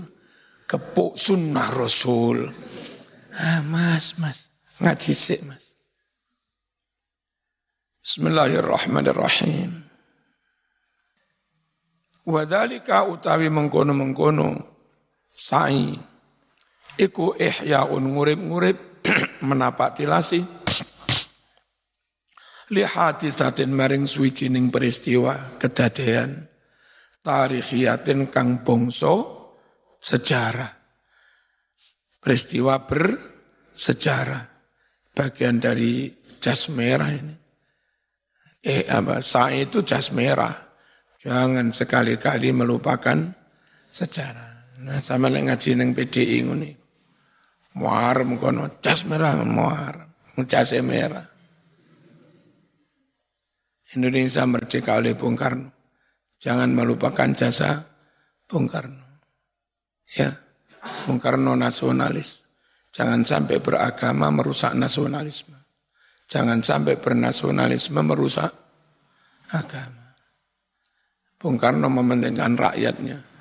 Kepuk 0.63 1.19
sunnah 1.19 1.67
Rasul. 1.75 2.47
Ah, 3.35 3.59
mas, 3.59 4.15
mas. 4.23 4.52
Ngaji 4.83 5.13
sih, 5.15 5.39
mas. 5.47 5.79
Bismillahirrahmanirrahim. 8.03 9.79
Wadhalika 12.27 13.07
utawi 13.07 13.47
mengkono-mengkono 13.47 14.59
sa'i 15.31 15.95
iku 16.99 17.31
ihyaun 17.39 18.11
ngurip-ngurip 18.11 19.07
menapak 19.47 19.95
tilasi 19.95 20.43
li 22.75 22.83
hadisatin 22.83 23.71
maring 23.71 24.03
suwijining 24.03 24.67
peristiwa 24.67 25.59
kedadian 25.59 26.43
tarikhiyatin 27.23 28.27
kang 28.27 28.67
bongso 28.67 29.15
sejarah 29.99 30.71
peristiwa 32.23 32.83
bersejarah 32.87 34.52
bagian 35.13 35.61
dari 35.61 36.09
jas 36.41 36.67
merah 36.73 37.09
ini 37.13 37.35
eh 38.65 38.89
apa 38.89 39.21
saya 39.21 39.63
itu 39.63 39.85
jas 39.85 40.11
merah 40.11 40.53
jangan 41.21 41.71
sekali-kali 41.71 42.51
melupakan 42.51 43.31
sejarah 43.93 44.81
nah 44.83 44.99
sama 44.99 45.31
ngaji 45.31 45.79
neng 45.79 45.95
PDI 45.95 46.43
ini 46.43 46.83
Muar 47.73 48.21
kono 48.37 48.77
jas 48.85 49.01
merah 49.09 49.41
muar, 49.41 50.13
jas 50.45 50.77
merah. 50.85 51.25
Indonesia 53.97 54.45
merdeka 54.45 55.01
oleh 55.01 55.17
Bung 55.17 55.33
Karno. 55.33 55.73
Jangan 56.37 56.69
melupakan 56.69 57.33
jasa 57.33 57.81
Bung 58.45 58.69
Karno. 58.69 59.21
Ya, 60.13 60.33
Bung 61.05 61.17
Karno 61.17 61.57
nasionalis. 61.57 62.45
Jangan 62.93 63.25
sampai 63.25 63.57
beragama 63.57 64.29
merusak 64.29 64.77
nasionalisme. 64.77 65.57
Jangan 66.29 66.61
sampai 66.61 67.01
bernasionalisme 67.01 67.99
merusak 68.05 68.53
agama. 69.49 70.13
Bung 71.41 71.57
Karno 71.59 71.89
mementingkan 71.89 72.55
rakyatnya 72.55 73.33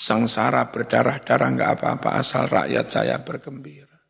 sengsara 0.00 0.72
berdarah-darah 0.72 1.48
nggak 1.52 1.72
apa-apa 1.76 2.16
asal 2.16 2.48
rakyat 2.48 2.86
saya 2.88 3.20
bergembira. 3.20 4.00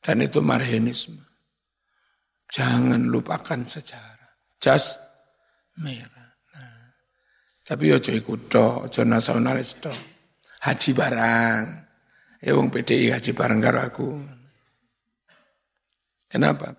Dan 0.00 0.24
itu 0.24 0.40
marhenisme. 0.40 1.20
Jangan 2.48 3.08
lupakan 3.08 3.60
sejarah. 3.68 4.32
Jas 4.56 4.96
merah. 5.80 6.32
Nah, 6.56 6.92
tapi 7.60 7.92
ojo 7.92 8.12
ikut 8.12 8.40
do, 8.48 8.88
ojo 8.88 9.00
nasionalis 9.04 9.76
do. 9.80 9.92
Haji 10.64 10.90
barang. 10.96 11.83
Ya 12.44 12.52
wong 12.52 12.68
PDI 12.68 13.08
haji 13.08 13.32
barang 13.32 13.60
karo 13.64 13.80
aku. 13.80 14.08
Kenapa? 16.28 16.76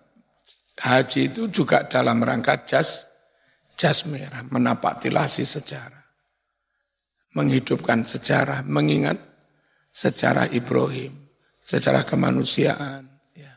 Haji 0.77 1.33
itu 1.33 1.49
juga 1.49 1.89
dalam 1.89 2.21
rangka 2.21 2.69
jas 2.69 3.09
jas 3.73 4.05
merah, 4.05 4.45
menapatilasi 4.45 5.41
sejarah 5.41 6.05
menghidupkan 7.35 8.07
sejarah, 8.07 8.63
mengingat 8.63 9.19
sejarah 9.91 10.49
Ibrahim, 10.55 11.11
sejarah 11.59 12.07
kemanusiaan, 12.07 13.03
ya. 13.35 13.53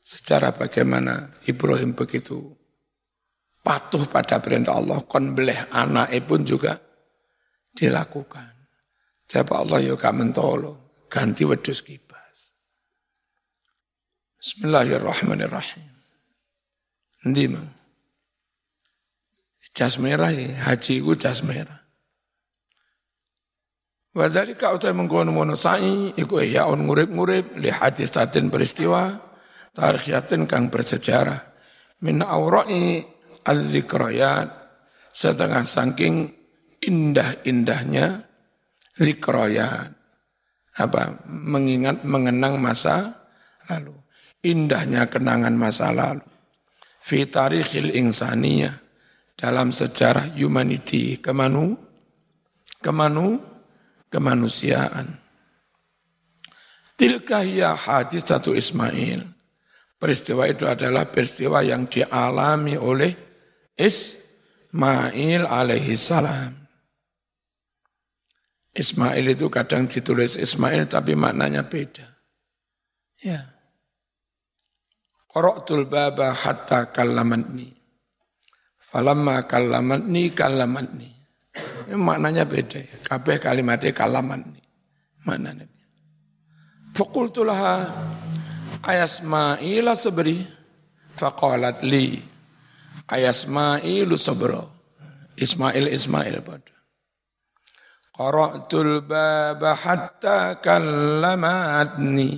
sejarah 0.00 0.56
bagaimana 0.56 1.44
Ibrahim 1.44 1.92
begitu 1.92 2.40
patuh 3.60 4.08
pada 4.08 4.40
perintah 4.40 4.80
Allah, 4.80 5.04
kon 5.04 5.36
beleh 5.36 5.68
anak 5.68 6.08
pun 6.24 6.40
juga 6.42 6.80
dilakukan. 7.76 8.48
Siapa 9.28 9.62
Allah 9.62 9.78
yoga 9.84 10.10
mentolo, 10.10 10.89
ganti 11.10 11.42
wedus 11.42 11.82
kibas. 11.82 12.54
Bismillahirrahmanirrahim. 14.38 15.90
Nanti 17.26 17.44
mang. 17.50 17.68
Jas 19.74 20.00
merah 20.02 20.32
ya, 20.34 20.50
haji 20.70 21.02
ku 21.02 21.14
jas 21.14 21.46
merah. 21.46 21.78
Wa 24.10 24.26
dzalika 24.26 24.74
utai 24.74 24.90
mengkono-mono 24.90 25.54
sa'i 25.54 26.18
iku 26.18 26.42
ya 26.42 26.66
on 26.66 26.82
ngurip-ngurip 26.82 27.54
li 27.62 27.70
hadisatin 27.70 28.50
peristiwa 28.50 29.06
tarikhiyatin 29.70 30.50
kang 30.50 30.66
bersejarah 30.66 31.38
min 32.02 32.18
aura'i 32.18 33.06
al-dzikrayat 33.46 34.50
setengah 35.14 35.62
saking 35.62 36.26
indah-indahnya 36.82 38.26
zikroyat. 38.98 39.99
Apa? 40.80 41.20
Mengingat, 41.28 42.00
mengenang 42.02 42.56
masa 42.56 43.20
lalu. 43.68 43.92
Indahnya 44.40 45.04
kenangan 45.12 45.52
masa 45.52 45.92
lalu. 45.92 46.24
Fi 47.04 47.28
tarikhil. 47.28 47.92
Dalam 49.36 49.72
sejarah 49.72 50.32
humanity. 50.36 51.20
Kemanu? 51.20 51.76
Kemanu? 52.80 53.40
Kemanusiaan. 54.08 55.20
Tilkah 57.00 57.44
ya 57.48 57.72
hadis 57.72 58.28
satu 58.28 58.52
Ismail. 58.52 59.24
Peristiwa 59.96 60.44
itu 60.44 60.68
adalah 60.68 61.08
peristiwa 61.08 61.64
yang 61.64 61.88
dialami 61.88 62.76
oleh 62.76 63.12
Ismail 63.76 65.48
alaihi 65.48 65.96
salam. 65.96 66.59
Ismail 68.70 69.26
itu 69.34 69.50
kadang 69.50 69.90
ditulis 69.90 70.38
Ismail 70.38 70.86
tapi 70.86 71.18
maknanya 71.18 71.66
beda. 71.66 72.06
Ya. 73.18 73.42
Qara'tul 75.30 75.90
baba 75.90 76.30
hatta 76.30 76.90
kallamatni. 76.94 77.70
Falamma 78.78 79.46
kallamatni 79.46 80.34
kallamatni. 80.34 81.10
Ini 81.90 81.98
maknanya 81.98 82.46
beda. 82.46 82.82
Kabeh 83.06 83.42
kalimatnya 83.42 83.90
kallamatni. 83.90 84.62
Maknanya 85.26 85.66
beda. 85.66 85.88
Fakultulaha 86.94 87.74
ayasma'ila 88.82 89.94
sabri 89.94 90.42
faqalat 91.18 91.82
li 91.86 92.18
ayasma'ilu 93.10 94.14
sabro 94.16 94.70
Ismail 95.36 95.90
Ismail 95.90 96.42
pada 96.42 96.74
Qara'tul 98.20 99.00
baba 99.00 99.72
hatta 99.72 100.60
kallamatni 100.60 102.36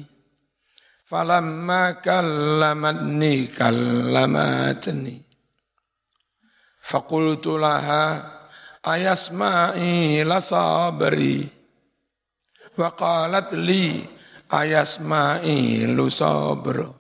falamma 1.11 1.99
kallamatni 1.99 3.51
kallamatni 3.51 5.19
faqultu 6.79 7.59
laha 7.59 8.23
ayasma'ila 8.79 10.39
sabri 10.39 11.51
wa 12.79 12.95
qalat 12.95 13.51
li 13.59 14.07
ayasma'i 14.55 15.83
lusabro. 15.91 16.95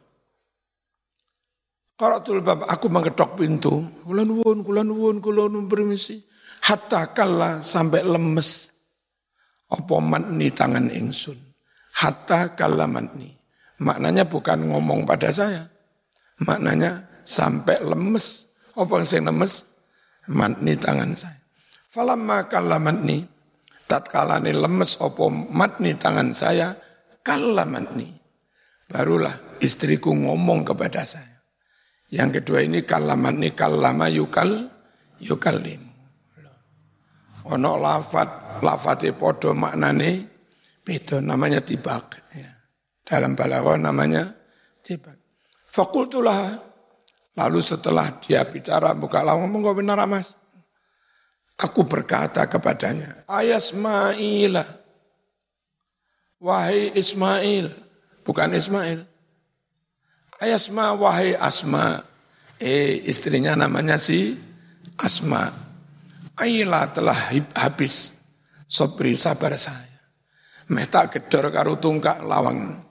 Qaratul 1.94 2.42
bab 2.42 2.66
aku 2.66 2.90
mengetok 2.90 3.38
pintu, 3.38 3.78
kula 4.02 4.26
nuwun, 4.26 4.66
kula 4.66 4.82
nuwun, 4.82 5.22
kula 5.22 5.46
nuwun 5.46 5.70
permisi. 5.70 6.18
Hatta 6.66 7.14
kala 7.14 7.62
sampai 7.62 8.02
lemes. 8.02 8.71
Apa 9.72 9.96
matni 10.04 10.52
tangan 10.52 10.92
ingsun. 10.92 11.40
Hatta 11.96 12.52
kala 12.52 12.84
matni. 12.84 13.32
Maknanya 13.80 14.28
bukan 14.28 14.68
ngomong 14.68 15.08
pada 15.08 15.32
saya. 15.32 15.64
Maknanya 16.44 17.24
sampai 17.24 17.80
lemes. 17.80 18.52
Apa 18.76 19.00
yang 19.00 19.06
saya 19.08 19.22
lemes? 19.32 19.64
Matni 20.28 20.76
tangan 20.76 21.16
saya. 21.16 21.40
Falamma 21.88 22.52
kala 22.52 22.76
matni. 22.76 23.24
Tatkala 23.88 24.40
ini 24.40 24.56
lemes 24.56 24.96
apa 25.00 25.28
matni 25.28 25.92
tangan 25.92 26.32
saya 26.32 26.72
kalamani. 27.20 28.08
Barulah 28.88 29.60
istriku 29.60 30.16
ngomong 30.16 30.64
kepada 30.64 31.04
saya. 31.04 31.44
Yang 32.08 32.40
kedua 32.40 32.64
ini 32.64 32.88
kalamani 32.88 33.52
kalama 33.52 34.08
yukal 34.08 34.68
yukalim. 35.20 35.91
Ono 37.50 37.74
lafat, 37.74 38.62
lafati 38.62 39.10
podo 39.10 39.50
maknane 39.56 40.28
beda 40.86 41.18
namanya 41.18 41.58
tibak. 41.62 42.22
Ya. 42.34 42.50
Dalam 43.02 43.34
balaghah 43.34 43.78
namanya 43.78 44.30
tibak. 44.86 45.18
Fakultulah 45.72 46.54
lalu 47.34 47.58
setelah 47.64 48.20
dia 48.22 48.44
bicara 48.46 48.94
buka 48.94 49.24
lawang 49.24 49.50
ngomong 49.50 49.82
benar 49.82 49.98
mas. 50.06 50.38
Aku 51.58 51.86
berkata 51.86 52.42
kepadanya, 52.48 53.22
ayasmailah 53.30 54.66
wahai 56.42 56.90
Ismail, 56.98 57.70
bukan 58.26 58.50
Ismail. 58.56 59.06
Ayasma 60.42 60.90
wahai 60.98 61.38
Asma. 61.38 62.02
Eh 62.58 62.98
istrinya 63.06 63.54
namanya 63.54 63.94
si 63.94 64.34
Asma. 64.98 65.61
Aila 66.42 66.90
telah 66.90 67.30
habis 67.54 68.18
sobri 68.66 69.14
sabar 69.14 69.54
saya. 69.54 69.94
Meta 70.74 71.06
gedor 71.06 71.54
karu 71.54 71.78
tungkak 71.78 72.18
lawang. 72.26 72.82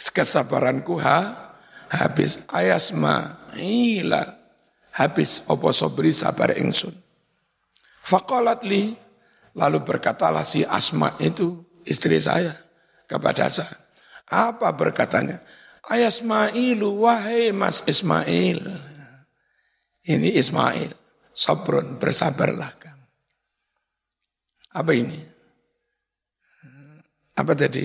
Kesabaranku 0.00 0.96
ha, 0.96 1.52
habis 1.92 2.40
ayasma 2.48 3.44
ila 3.60 4.24
habis 4.96 5.44
opo 5.52 5.68
sobri 5.74 6.16
sabar 6.16 6.56
ingsun. 6.56 6.96
Fakolat 8.00 8.64
li 8.64 8.96
lalu 9.52 9.78
berkatalah 9.84 10.40
si 10.40 10.64
Asma 10.64 11.12
itu 11.20 11.60
istri 11.84 12.16
saya 12.16 12.56
kepada 13.04 13.52
saya. 13.52 13.76
Apa 14.30 14.72
berkatanya? 14.72 15.42
Ayasmailu 15.84 17.04
wahai 17.04 17.52
Mas 17.52 17.84
Ismail. 17.84 18.62
Ini 20.06 20.38
Ismail. 20.40 20.99
Sabrun, 21.30 21.96
bersabarlah 21.96 22.72
kamu. 22.76 23.06
Apa 24.76 24.92
ini? 24.94 25.20
Apa 27.38 27.52
tadi? 27.56 27.84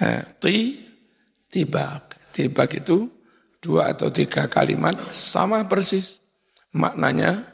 Eh, 0.00 0.22
ti, 0.38 0.56
tibak. 1.50 2.32
Tibak 2.32 2.70
itu 2.78 3.10
dua 3.60 3.92
atau 3.92 4.08
tiga 4.08 4.48
kalimat 4.48 4.96
sama 5.12 5.66
persis. 5.68 6.18
Maknanya 6.72 7.44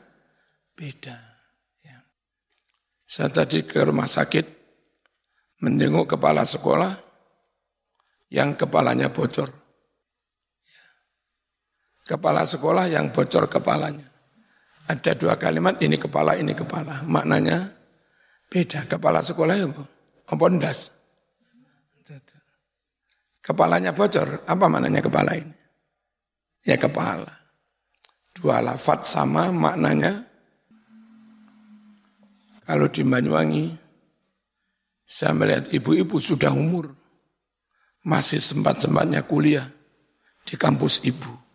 beda. 0.78 1.18
Ya. 1.82 1.98
Saya 3.04 3.28
tadi 3.34 3.66
ke 3.66 3.82
rumah 3.82 4.06
sakit, 4.06 4.46
menjenguk 5.60 6.14
kepala 6.14 6.46
sekolah 6.46 6.94
yang 8.30 8.54
kepalanya 8.54 9.10
bocor. 9.10 9.50
Kepala 12.08 12.48
sekolah 12.48 12.88
yang 12.88 13.12
bocor 13.12 13.52
kepalanya. 13.52 14.07
Ada 14.88 15.12
dua 15.12 15.36
kalimat, 15.36 15.76
ini 15.84 16.00
kepala, 16.00 16.40
ini 16.40 16.56
kepala. 16.56 17.04
Maknanya 17.04 17.68
beda. 18.48 18.88
Kepala 18.88 19.20
sekolah 19.20 19.54
ya 19.54 19.68
apa 20.28 20.44
ndas? 20.48 20.92
Kepalanya 23.44 23.96
bocor, 23.96 24.44
apa 24.44 24.64
maknanya 24.68 25.00
kepala 25.00 25.32
ini? 25.36 25.56
Ya 26.64 26.76
kepala. 26.76 27.32
Dua 28.36 28.60
lafat 28.60 29.08
sama 29.08 29.48
maknanya. 29.48 30.24
Kalau 32.68 32.84
di 32.92 33.00
Banyuwangi, 33.00 33.72
saya 35.08 35.32
melihat 35.32 35.72
ibu-ibu 35.72 36.20
sudah 36.20 36.52
umur, 36.52 36.92
masih 38.04 38.36
sempat-sempatnya 38.36 39.24
kuliah 39.24 39.64
di 40.44 40.52
kampus 40.60 41.00
ibu. 41.08 41.47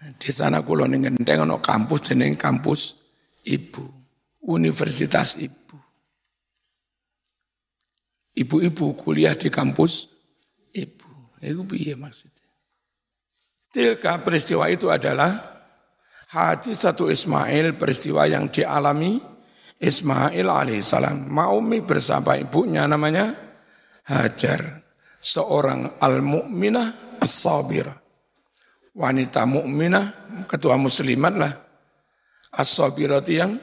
Di 0.00 0.32
sana 0.32 0.64
kulo 0.64 0.88
ngenteng 0.88 1.44
ono 1.44 1.60
kampus 1.60 2.00
jeneng 2.12 2.32
kampus 2.32 2.96
ibu, 3.44 3.84
universitas 4.48 5.36
ibu. 5.36 5.76
Ibu-ibu 8.32 8.96
kuliah 8.96 9.36
di 9.36 9.52
kampus 9.52 10.08
ibu. 10.72 11.36
Itu 11.44 11.68
piye 11.68 11.92
maksudnya? 12.00 12.48
Tilka 13.70 14.24
peristiwa 14.24 14.72
itu 14.72 14.88
adalah 14.88 15.36
hadis 16.32 16.80
satu 16.80 17.12
Ismail 17.12 17.76
peristiwa 17.76 18.24
yang 18.24 18.48
dialami 18.48 19.20
Ismail 19.76 20.48
alaihissalam. 20.48 21.28
Maumi 21.28 21.84
bersama 21.84 22.40
ibunya 22.40 22.88
namanya 22.88 23.36
Hajar. 24.08 24.80
Seorang 25.20 26.00
al-mu'minah 26.00 27.20
as-sabirah. 27.20 27.99
Wanita 29.00 29.48
mukminah, 29.48 30.06
ketua 30.44 30.76
muslimat 30.76 31.32
lah. 31.32 31.52
As-sabirah 32.52 33.24
yang 33.24 33.56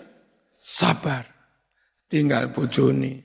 sabar. 0.57 1.29
Tinggal 2.09 2.49
bojoni. 2.49 3.21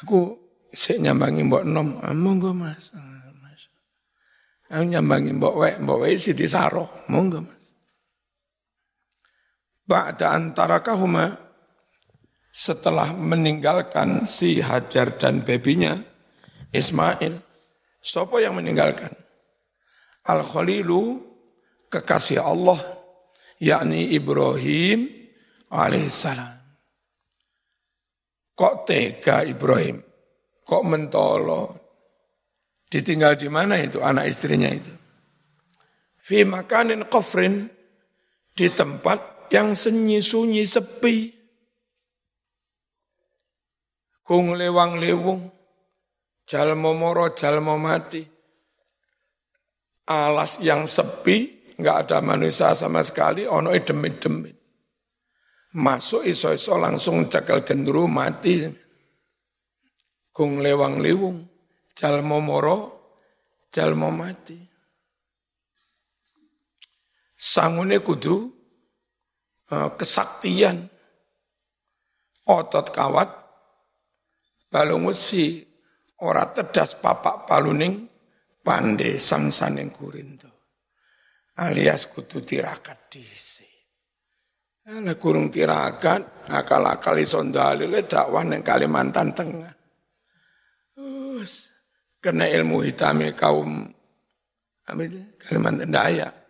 Aku 0.00 0.32
sik 0.72 0.96
nyambangi 0.96 1.44
mbok 1.44 1.64
nom, 1.68 2.00
ah, 2.00 2.16
monggo 2.16 2.56
mas. 2.56 2.96
Ah, 2.96 3.34
mas. 3.36 3.68
Aku 4.72 4.88
nyambangi 4.88 5.36
mbok 5.36 5.54
wek, 5.60 5.74
mbok 5.84 6.08
wek 6.08 6.16
siti 6.16 6.48
saroh, 6.48 7.04
monggo 7.12 7.44
mas. 7.44 7.64
Ba'da 9.84 10.32
antara 10.32 10.80
kahuma, 10.80 11.36
setelah 12.56 13.12
meninggalkan 13.12 14.24
si 14.24 14.64
Hajar 14.64 15.20
dan 15.20 15.44
bebinya 15.44 16.00
Ismail. 16.72 17.44
Siapa 18.00 18.40
yang 18.40 18.56
meninggalkan? 18.56 19.12
Al-Khalilu 20.24 21.20
kekasih 21.96 22.44
Allah 22.44 22.76
yakni 23.56 24.12
Ibrahim 24.12 25.08
alaihissalam. 25.72 26.56
Kok 28.56 28.74
tega 28.84 29.44
Ibrahim? 29.44 30.00
Kok 30.64 30.82
mentolo? 30.84 31.62
Ditinggal 32.86 33.36
di 33.36 33.48
mana 33.48 33.80
itu 33.80 34.00
anak 34.00 34.28
istrinya 34.28 34.68
itu? 34.72 34.92
Fi 36.20 36.44
makanin 36.44 37.08
kofrin 37.08 37.68
di 38.56 38.66
tempat 38.72 39.48
yang 39.52 39.76
sunyi-sunyi 39.76 40.64
sepi. 40.64 41.16
Kung 44.26 44.58
lewang 44.58 44.98
lewung, 44.98 45.46
jalmo 46.48 46.90
moro, 46.98 47.30
jalmo 47.30 47.78
mati. 47.78 48.26
Alas 50.06 50.58
yang 50.62 50.86
sepi, 50.86 51.55
nggak 51.76 51.96
ada 52.08 52.18
manusia 52.24 52.72
sama 52.72 53.04
sekali, 53.04 53.44
ono 53.44 53.72
demit-demit. 53.76 54.56
Masuk 55.76 56.24
iso-iso 56.24 56.80
langsung 56.80 57.28
cakal 57.28 57.60
gendru 57.60 58.08
mati. 58.08 58.64
Kung 60.32 60.60
lewang 60.64 61.00
lewung, 61.04 61.44
jalmo 61.92 62.40
moro, 62.40 62.78
jalmo 63.68 64.08
mati. 64.08 64.56
Sangune 67.36 68.00
kudu 68.00 68.36
uh, 69.72 69.90
kesaktian. 69.96 70.88
Otot 72.46 72.94
kawat, 72.94 73.28
balung 74.70 75.10
wesi, 75.10 75.60
ora 76.22 76.46
tedas 76.54 76.96
papak 76.96 77.44
paluning, 77.44 78.06
pande 78.64 79.18
sangsaning 79.18 79.90
kurinto. 79.90 80.55
Alias 81.56 82.12
kudu 82.12 82.44
tirakat 82.44 83.08
disi. 83.08 83.64
Ala 84.86 85.16
kurung 85.16 85.48
tirakat, 85.48 86.46
akal-akal 86.52 87.16
iso 87.18 87.42
dalile 87.42 88.04
dakwah 88.06 88.44
ning 88.44 88.62
Kalimantan 88.62 89.34
Tengah. 89.34 89.74
Us, 91.00 91.72
kena 92.22 92.46
ilmu 92.46 92.84
hitame 92.84 93.32
kaum 93.32 93.88
apa 94.86 95.00
itu? 95.02 95.18
Kalimantan 95.42 95.90
Dayak 95.90 96.46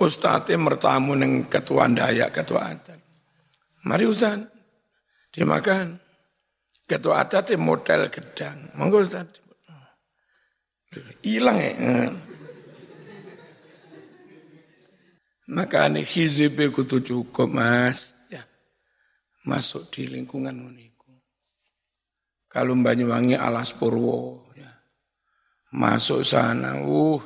Ustadznya 0.00 0.56
mertamu 0.56 1.12
neng 1.12 1.52
ketua 1.52 1.84
daya, 1.92 2.32
ketua 2.32 2.72
adat. 2.72 2.96
Mari 3.84 4.08
Ustaz, 4.08 4.40
dimakan. 5.28 6.00
Ketua 6.88 7.20
adat 7.20 7.52
model 7.60 8.08
gedang. 8.08 8.72
Monggo 8.80 9.04
Ustaz. 9.04 9.28
Hilang 11.20 11.60
ya. 11.60 12.08
Maka 15.50 15.90
ini 15.90 16.06
hizib 16.06 16.62
kutu 16.70 17.02
cukup 17.02 17.50
mas. 17.50 18.14
Ya. 18.30 18.46
Masuk 19.42 19.90
di 19.90 20.06
lingkungan 20.06 20.54
uniku. 20.54 21.10
Kalau 22.46 22.78
Banyuwangi 22.78 23.34
alas 23.34 23.74
Purwo. 23.74 24.54
Ya. 24.54 24.70
Masuk 25.74 26.22
sana. 26.22 26.78
Uh, 26.78 27.18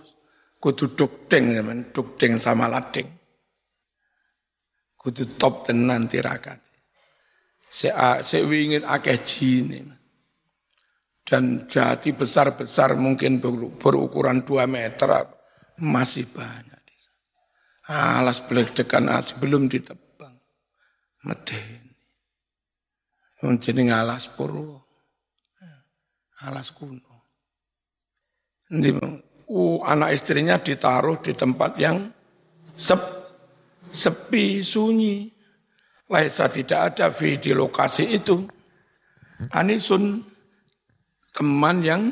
kudu 0.65 0.97
dukting 0.97 1.61
men 1.61 1.93
dukting 1.93 2.41
sama 2.41 2.65
lading 2.65 3.05
kudu 4.97 5.37
top 5.37 5.69
tenan 5.69 6.09
tirakat 6.09 6.57
se 7.69 7.93
se 8.25 8.41
wingin 8.49 8.81
akeh 8.81 9.21
jine 9.21 9.85
dan 11.21 11.69
jati 11.69 12.17
besar-besar 12.17 12.97
mungkin 12.97 13.45
berukuran 13.77 14.45
2 14.45 14.65
meter 14.69 15.09
masih 15.81 16.29
banyak. 16.29 16.84
Alas 17.85 18.41
dekan 18.49 19.13
asli 19.13 19.37
belum 19.45 19.69
ditebang. 19.69 20.33
Medeni. 21.29 21.93
Jeneng 23.61 23.93
alas 23.93 24.33
purwo. 24.33 24.81
Alas 26.41 26.73
kuno. 26.73 27.13
Uh, 29.45 29.85
anak 29.85 30.17
istrinya 30.17 30.57
ditaruh 30.57 31.21
di 31.21 31.37
tempat 31.37 31.77
yang 31.77 32.09
sep, 32.73 33.01
sepi, 33.93 34.65
sunyi. 34.65 35.29
Laisa 36.09 36.49
tidak 36.49 36.97
ada 36.97 37.13
V 37.13 37.37
di 37.37 37.53
lokasi 37.53 38.17
itu. 38.17 38.49
Anisun 39.53 40.25
teman 41.37 41.85
yang 41.85 42.09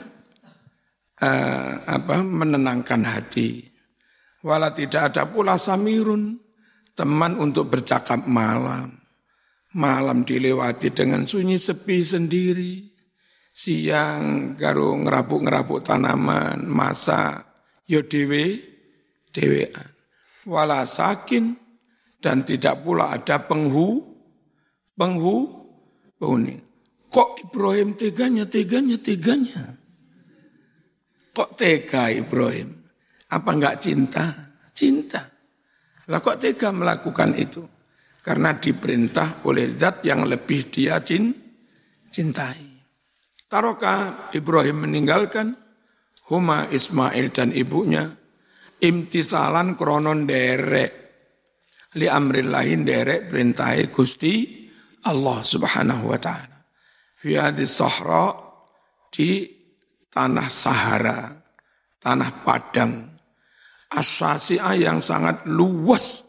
uh, 1.24 1.72
apa 1.88 2.20
menenangkan 2.20 3.08
hati. 3.08 3.71
Wala 4.42 4.74
tidak 4.74 5.14
ada 5.14 5.31
pula 5.31 5.55
samirun 5.55 6.35
teman 6.98 7.38
untuk 7.38 7.70
bercakap 7.70 8.26
malam. 8.26 8.98
Malam 9.72 10.28
dilewati 10.28 10.92
dengan 10.92 11.24
sunyi 11.24 11.57
sepi 11.57 12.05
sendiri 12.05 12.92
siang 13.52 14.57
karo 14.57 14.96
ngerabuk-ngerabuk 14.96 15.85
tanaman, 15.85 16.64
masa 16.64 17.44
yo 17.88 18.05
dewe 18.05 18.61
dewean. 19.33 19.88
Wala 20.48 20.83
sakin 20.88 21.55
dan 22.18 22.42
tidak 22.42 22.83
pula 22.83 23.14
ada 23.14 23.38
penghu 23.46 24.02
penghu 24.96 25.37
penghuni. 26.18 26.59
Kok 27.12 27.44
Ibrahim 27.44 27.92
teganya, 27.92 28.48
teganya, 28.48 28.96
teganya? 28.96 29.76
Kok 31.37 31.61
tega 31.61 32.09
Ibrahim? 32.09 32.82
Apa 33.33 33.51
enggak 33.57 33.81
cinta? 33.81 34.25
Cinta. 34.77 35.25
Lah 36.12 36.21
kok 36.21 36.37
tega 36.37 36.68
melakukan 36.68 37.33
itu? 37.37 37.64
Karena 38.23 38.55
diperintah 38.55 39.49
oleh 39.49 39.73
zat 39.75 40.05
yang 40.07 40.29
lebih 40.29 40.68
dia 40.68 41.01
cintai. 41.03 42.71
Taroka 43.49 44.29
Ibrahim 44.33 44.88
meninggalkan 44.88 45.53
Huma 46.31 46.71
Ismail 46.71 47.35
dan 47.35 47.51
ibunya 47.53 48.07
imtisalan 48.81 49.75
kronon 49.77 50.25
derek 50.25 50.90
li 51.99 52.09
amrillahin 52.09 52.87
derek 52.87 53.29
perintahi 53.29 53.92
Gusti 53.92 54.64
Allah 55.05 55.38
Subhanahu 55.42 56.09
wa 56.09 56.18
taala. 56.18 56.59
Fi 57.18 57.37
sahra 57.68 58.33
di 59.12 59.47
tanah 60.09 60.49
Sahara, 60.49 61.21
tanah 62.01 62.31
padang. 62.42 63.12
Asasi'ah 63.92 64.74
yang 64.76 65.05
sangat 65.05 65.44
luas. 65.44 66.24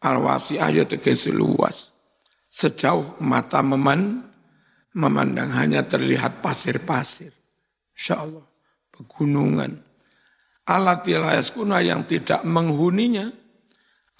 Al-wasi'ah 0.00 0.68
ya 0.72 0.84
tegesi 0.84 1.32
luas. 1.32 1.92
Sejauh 2.50 3.20
mata 3.24 3.64
meman 3.64 4.20
memandang 4.96 5.50
hanya 5.54 5.86
terlihat 5.86 6.44
pasir-pasir. 6.44 7.30
Insya 7.94 8.24
Allah, 8.24 8.44
pegunungan. 8.92 9.72
Alat 10.70 11.08
kuna 11.50 11.82
yang 11.82 12.06
tidak 12.06 12.46
menghuninya, 12.46 13.26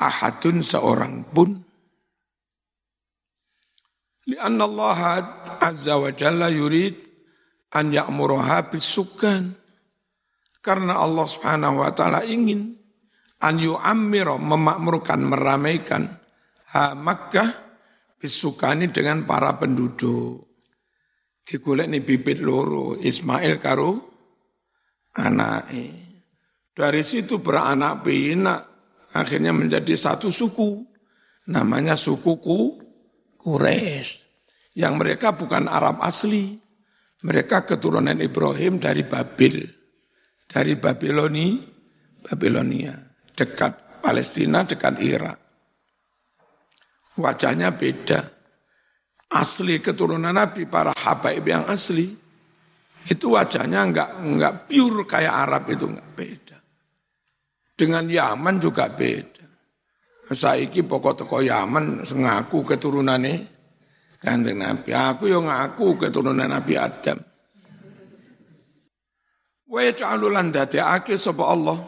ahadun 0.00 0.64
seorang 0.64 1.28
pun. 1.30 1.62
Lianna 4.30 4.64
Allah 4.66 5.00
Azza 5.58 5.98
wa 5.98 6.10
Jalla 6.14 6.48
yurid 6.50 6.96
an 7.74 7.92
ya'muruha 7.92 8.70
bisukan. 8.70 9.59
Karena 10.60 11.00
Allah 11.00 11.24
Subhanahu 11.24 11.80
wa 11.80 11.90
taala 11.96 12.20
ingin 12.24 12.76
an 13.40 13.56
yu'ammira 13.56 14.36
memakmurkan, 14.36 15.24
meramaikan 15.24 16.04
ha 16.76 16.92
Makkah 16.92 17.48
bisukani 18.20 18.92
dengan 18.92 19.24
para 19.24 19.56
penduduk 19.56 20.44
digolek 21.40 21.88
nih 21.88 22.04
bibit 22.04 22.38
loro 22.44 22.94
Ismail 23.00 23.56
karo 23.56 23.90
anake. 25.16 26.12
Dari 26.70 27.02
situ 27.02 27.40
beranak 27.40 28.04
pinak 28.04 28.60
akhirnya 29.16 29.50
menjadi 29.50 29.96
satu 29.96 30.28
suku 30.28 30.86
namanya 31.50 31.98
suku 31.98 32.38
Ku 32.38 32.60
Quraisy. 33.40 34.28
Yang 34.78 34.94
mereka 35.00 35.34
bukan 35.34 35.66
Arab 35.66 35.98
asli. 36.04 36.54
Mereka 37.20 37.68
keturunan 37.68 38.16
Ibrahim 38.16 38.80
dari 38.80 39.04
Babil. 39.04 39.79
Dari 40.50 40.74
Babiloni, 40.74 41.62
Babilonia. 42.26 42.94
Dekat 43.30 44.02
Palestina, 44.02 44.66
dekat 44.66 44.98
Irak. 44.98 45.38
Wajahnya 47.14 47.70
beda 47.70 48.40
asli 49.30 49.78
keturunan 49.78 50.34
Nabi, 50.34 50.66
para 50.66 50.90
habaib 50.90 51.46
yang 51.46 51.64
asli, 51.70 52.10
itu 53.06 53.26
wajahnya 53.32 53.80
enggak 53.86 54.10
enggak 54.18 54.54
pure 54.66 55.06
kayak 55.06 55.34
Arab 55.46 55.70
itu 55.70 55.86
enggak 55.86 56.10
beda. 56.18 56.58
Dengan 57.78 58.04
Yaman 58.10 58.60
juga 58.60 58.90
beda. 58.92 59.46
Saiki 60.30 60.86
pokok 60.86 61.24
teko 61.24 61.42
Yaman 61.42 62.06
ngaku 62.06 62.62
keturunannya 62.62 63.34
kanjeng 64.20 64.62
Nabi. 64.62 64.94
Aku 64.94 65.26
yang 65.26 65.48
ngaku 65.48 65.96
keturunan 65.96 66.46
Nabi 66.46 66.76
Adam. 66.76 67.18
Wa 69.70 69.86
yaj'alu 69.86 70.34
lan 70.34 70.50
dadekake 70.50 71.14
sapa 71.14 71.46
Allah 71.46 71.78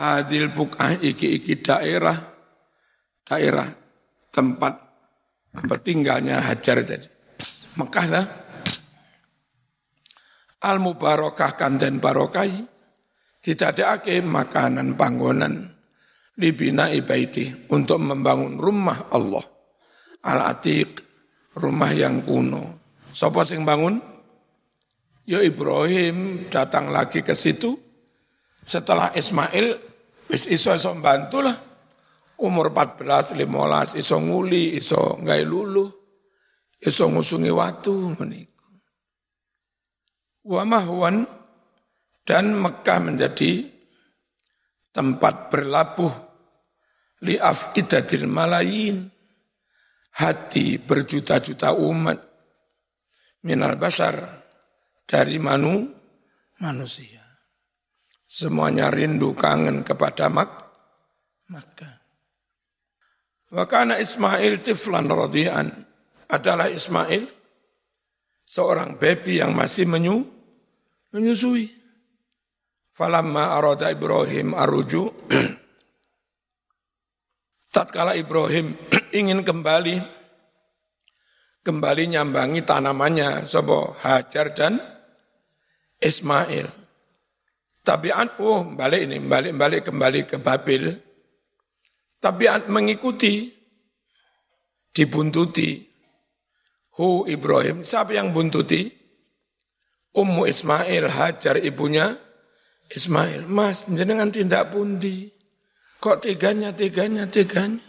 hadil 0.00 0.48
buk'ah 0.56 0.96
iki-iki 1.04 1.60
daerah 1.60 2.16
daerah 3.28 3.68
tempat 4.32 4.80
tinggalnya 5.84 6.40
Hajar 6.40 6.80
tadi. 6.80 7.08
Mekah 7.76 8.06
lah. 8.08 8.26
Al 10.62 10.78
mubarakah 10.80 11.58
kanten 11.58 12.00
barokai 12.00 12.54
tidak 13.42 13.76
ada 13.76 13.98
ake 13.98 14.22
makanan 14.22 14.94
panggonan 14.94 15.66
libina 16.38 16.88
ibaiti 16.88 17.68
untuk 17.68 18.00
membangun 18.00 18.56
rumah 18.56 19.12
Allah. 19.12 19.44
Al 20.24 20.56
atiq 20.56 21.02
rumah 21.58 21.92
yang 21.92 22.24
kuno. 22.24 22.80
Sopo 23.12 23.44
sing 23.44 23.66
bangun? 23.66 24.11
Ya 25.22 25.38
Ibrahim 25.38 26.50
datang 26.50 26.90
lagi 26.90 27.22
ke 27.22 27.30
situ. 27.38 27.78
Setelah 28.62 29.14
Ismail, 29.14 29.78
wis 30.26 30.50
iso 30.50 30.74
iso 30.74 30.90
bantu 30.98 31.38
lah. 31.46 31.54
Umur 32.42 32.74
14, 32.74 33.38
15, 33.38 34.02
iso 34.02 34.18
nguli, 34.18 34.74
iso 34.74 35.14
ngai 35.22 35.46
lulu, 35.46 35.86
iso 36.82 37.06
ngusungi 37.06 37.54
watu 37.54 38.18
meniku. 38.18 38.66
Wa 40.42 40.66
mahwan 40.66 41.22
dan 42.26 42.58
Mekah 42.58 42.98
menjadi 42.98 43.62
tempat 44.90 45.54
berlabuh 45.54 46.10
li 47.22 47.38
afidatil 47.38 48.26
malayin 48.26 49.06
hati 50.18 50.82
berjuta-juta 50.82 51.78
umat 51.78 52.18
minal 53.46 53.78
basar 53.78 54.41
dari 55.12 55.36
manu 55.36 55.92
manusia. 56.56 57.20
Semuanya 58.24 58.88
rindu 58.88 59.36
kangen 59.36 59.84
kepada 59.84 60.32
Mak 60.32 60.50
Makkah. 61.52 62.00
Wakana 63.52 64.00
Ismail 64.00 64.64
tiflan 64.64 65.04
radian 65.12 65.68
adalah 66.32 66.72
Ismail 66.72 67.28
seorang 68.48 68.96
baby 68.96 69.44
yang 69.44 69.52
masih 69.52 69.84
menyu, 69.84 70.24
menyusui. 71.12 71.68
Falamma 72.88 73.52
arada 73.60 73.92
Ibrahim 73.92 74.56
aruju 74.56 75.12
tatkala 77.76 78.16
Ibrahim 78.16 78.76
ingin 79.20 79.44
kembali 79.44 79.96
kembali 81.64 82.02
nyambangi 82.12 82.60
tanamannya 82.60 83.48
sobo 83.48 83.96
Hajar 84.04 84.52
dan 84.52 84.91
Ismail. 86.02 86.66
Tabiat, 87.82 88.38
oh 88.42 88.66
balik 88.74 89.06
ini, 89.06 89.18
balik-balik 89.22 89.90
kembali 89.90 90.20
ke 90.26 90.36
Babil. 90.42 90.90
Tabiat 92.22 92.70
mengikuti, 92.70 93.50
dibuntuti. 94.94 95.82
Hu 96.92 97.24
Ibrahim, 97.26 97.82
siapa 97.82 98.12
yang 98.12 98.30
buntuti? 98.36 98.84
Ummu 100.12 100.44
Ismail, 100.44 101.08
Hajar 101.08 101.56
ibunya 101.56 102.12
Ismail. 102.92 103.48
Mas, 103.48 103.88
jenengan 103.88 104.28
tindak 104.28 104.68
pundi. 104.68 105.32
Kok 105.96 106.20
teganya, 106.20 106.76
teganya, 106.76 107.24
teganya. 107.24 107.80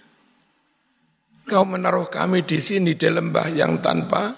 Kau 1.43 1.67
menaruh 1.67 2.07
kami 2.07 2.47
di 2.47 2.55
sini 2.63 2.95
di 2.95 3.09
lembah 3.11 3.51
yang 3.51 3.83
tanpa 3.83 4.31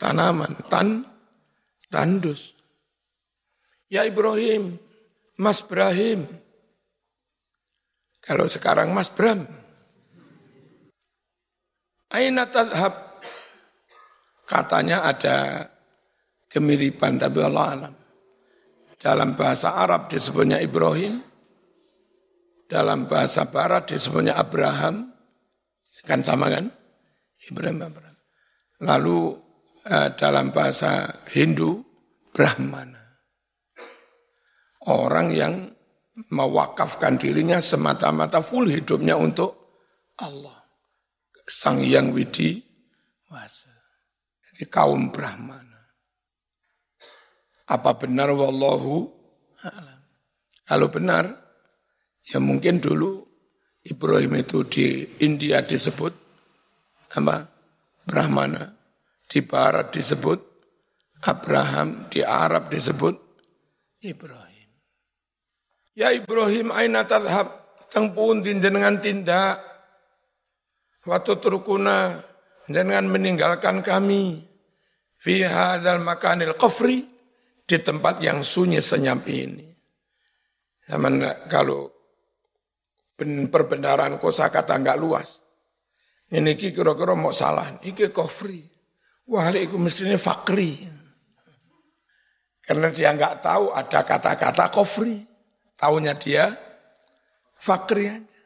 tanaman, 0.00 0.56
tan, 0.72 1.04
tandus. 1.92 2.56
Ya 3.92 4.08
Ibrahim, 4.08 4.80
Mas 5.36 5.60
Ibrahim. 5.60 6.24
Kalau 8.24 8.48
sekarang 8.48 8.88
Mas 8.96 9.12
Bram. 9.12 9.44
Aina 12.08 12.48
tadhab. 12.48 13.20
Katanya 14.48 15.04
ada 15.04 15.68
kemiripan 16.48 17.20
tapi 17.20 17.44
Allah 17.44 17.66
alam. 17.68 17.94
Dalam 18.96 19.36
bahasa 19.36 19.76
Arab 19.76 20.08
disebutnya 20.08 20.56
Ibrahim. 20.64 21.20
Dalam 22.64 23.04
bahasa 23.04 23.44
Barat 23.44 23.92
disebutnya 23.92 24.40
Abraham. 24.40 25.12
Kan 26.08 26.24
sama 26.24 26.48
kan? 26.48 26.72
Ibrahim 27.44 27.84
Abraham. 27.84 28.16
Lalu 28.88 29.20
eh, 29.84 30.08
dalam 30.16 30.48
bahasa 30.48 31.12
Hindu, 31.28 31.84
Brahmana. 32.32 33.01
Orang 34.90 35.30
yang 35.30 35.70
mewakafkan 36.32 37.16
dirinya 37.16 37.62
semata-mata 37.62 38.42
full 38.42 38.66
hidupnya 38.68 39.14
untuk 39.14 39.54
Allah. 40.18 40.58
Sang 41.46 41.82
Yang 41.82 42.06
Widi 42.14 42.50
Wasa. 43.32 43.72
Jadi 44.52 44.68
kaum 44.68 45.08
Brahmana. 45.08 45.80
Apa 47.72 47.96
benar 47.96 48.28
wallahu 48.36 49.08
alam? 49.64 50.00
Kalau 50.68 50.92
benar, 50.92 51.24
ya 52.28 52.36
mungkin 52.36 52.76
dulu 52.76 53.24
Ibrahim 53.82 54.36
itu 54.36 54.68
di 54.68 55.16
India 55.24 55.64
disebut 55.64 56.12
apa? 57.16 57.48
Brahmana. 58.04 58.68
Di 59.24 59.40
Barat 59.40 59.96
disebut 59.96 60.38
Abraham. 61.24 62.12
Di 62.12 62.20
Arab 62.20 62.68
disebut 62.68 63.16
Ibrahim. 64.04 64.51
Ya 65.92 66.12
Ibrahim 66.12 66.72
aina 66.72 67.04
tadhab. 67.04 67.60
Teng 67.92 68.16
pundi 68.16 68.56
jenengan 68.56 68.96
tindak. 68.96 69.60
Waktu 71.04 71.32
turukuna 71.42 72.16
jenengan 72.70 73.08
meninggalkan 73.08 73.84
kami. 73.84 74.40
Fi 75.20 75.44
hadzal 75.44 76.00
makanil 76.00 76.56
qafri. 76.56 77.04
Di 77.62 77.78
tempat 77.78 78.20
yang 78.20 78.42
sunyi 78.42 78.82
senyap 78.82 79.24
ini. 79.28 79.64
Zaman 80.88 81.46
kalau 81.46 81.88
perbendaharaan 83.22 84.18
kata 84.18 84.74
nggak 84.82 84.98
luas. 84.98 85.40
Ini 86.32 86.56
kira-kira 86.56 87.12
mau 87.12 87.28
salah. 87.28 87.76
Iki 87.84 88.08
kofri. 88.08 88.64
Wah, 89.28 89.52
itu 89.52 89.76
mestinya 89.76 90.16
fakri. 90.16 90.80
Karena 92.64 92.88
dia 92.88 93.12
nggak 93.12 93.44
tahu 93.44 93.68
ada 93.70 94.00
kata-kata 94.00 94.72
kofri. 94.72 95.31
Taunya 95.82 96.14
dia 96.14 96.46
fakri 97.58 98.06
aja. 98.06 98.38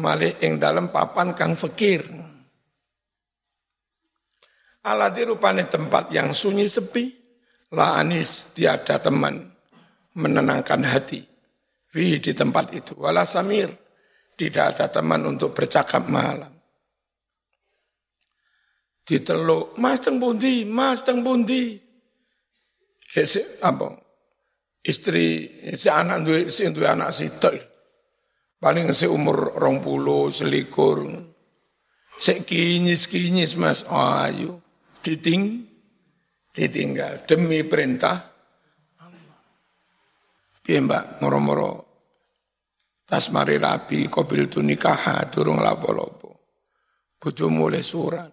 Malih 0.00 0.40
ing 0.40 0.56
dalam 0.56 0.88
papan 0.88 1.36
kang 1.36 1.52
fakir. 1.52 2.00
Aladi 4.88 5.28
rupane 5.28 5.68
tempat 5.68 6.08
yang 6.16 6.32
sunyi 6.32 6.64
sepi. 6.64 7.12
La 7.76 8.00
anis 8.00 8.56
tiada 8.56 8.96
teman 8.96 9.36
menenangkan 10.16 10.80
hati 10.88 11.20
Fi 11.88 12.16
di 12.16 12.32
tempat 12.32 12.72
itu. 12.72 12.96
Wala 12.96 13.28
samir. 13.28 13.68
Tidak 14.32 14.64
ada 14.64 14.88
teman 14.88 15.28
untuk 15.28 15.52
bercakap 15.52 16.08
malam. 16.08 16.52
Diteluk, 19.04 19.76
mas 19.76 20.00
teng 20.00 20.16
bundi, 20.16 20.64
mas 20.64 21.04
teng 21.04 21.20
bundi. 21.20 21.76
Si, 23.08 23.40
apa? 23.60 24.07
Istri, 24.88 25.26
si 25.76 25.92
anak 25.92 26.24
duwe, 26.24 26.48
si 26.48 26.64
duwe 26.72 26.88
anak 26.88 27.12
sitok. 27.12 27.54
Paling 28.56 28.96
si 28.96 29.04
umur 29.04 29.52
rong 29.60 29.84
puluh, 29.84 30.32
selikur. 30.32 31.04
Si 32.16 32.34
kinyis-kinyis 32.40 33.52
mas, 33.60 33.84
oh. 33.84 34.24
Diting, 35.04 35.62
ditinggal. 36.50 37.22
Demi 37.28 37.62
perintah 37.62 38.38
Piye 40.68 40.84
mbak, 40.84 41.24
moro-moro 41.24 41.70
tas 43.08 43.32
mari 43.32 43.56
rapi, 43.56 44.04
kobil 44.12 44.52
tu 44.52 44.60
nikah, 44.60 45.24
turung 45.32 45.64
lapo-lapo. 45.64 46.28
Bojo 47.16 47.48
mulai 47.48 47.80
surat. 47.80 48.28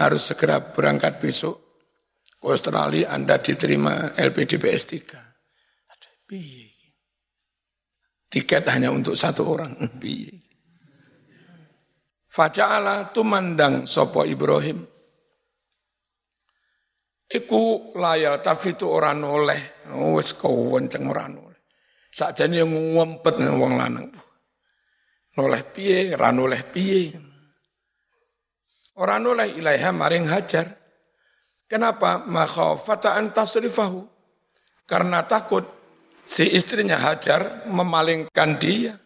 Harus 0.00 0.32
segera 0.32 0.64
berangkat 0.64 1.20
besok 1.20 1.67
ke 2.38 2.46
Australia, 2.46 3.10
Anda 3.10 3.42
diterima 3.42 4.14
LPDPS 4.14 4.82
3. 4.94 5.90
Ada 5.90 6.10
piye? 6.24 6.70
Tiket 8.30 8.64
hanya 8.70 8.94
untuk 8.94 9.18
satu 9.18 9.42
orang. 9.44 9.74
Piye? 9.98 10.38
Faja'ala 12.30 13.10
tumandang 13.10 13.90
sopo 13.90 14.22
Ibrahim 14.22 14.98
Iku 17.28 17.92
layal 17.92 18.40
tapi 18.40 18.72
itu 18.72 18.88
orang 18.88 19.20
noleh. 19.20 19.84
Oh, 19.92 20.16
wis 20.16 20.32
kenceng 20.32 21.12
ora 21.12 21.28
noleh. 21.28 21.60
Sakjane 22.08 22.64
yang 22.64 22.72
ngumpet 22.72 23.36
wong 23.36 23.76
lanang. 23.76 24.08
Noleh 25.36 25.62
piye, 25.68 26.16
ora 26.16 26.32
noleh 26.32 26.64
piye. 26.64 27.12
Ora 28.96 29.20
noleh 29.20 29.60
ilaiha 29.60 29.92
maring 29.92 30.24
hajar. 30.24 30.77
Kenapa? 31.68 32.24
Makhafata 32.24 33.14
an 33.14 33.30
tasrifahu. 33.30 34.02
Karena 34.88 35.20
takut 35.28 35.68
si 36.24 36.48
istrinya 36.56 36.96
Hajar 36.96 37.68
memalingkan 37.68 38.56
dia. 38.56 38.96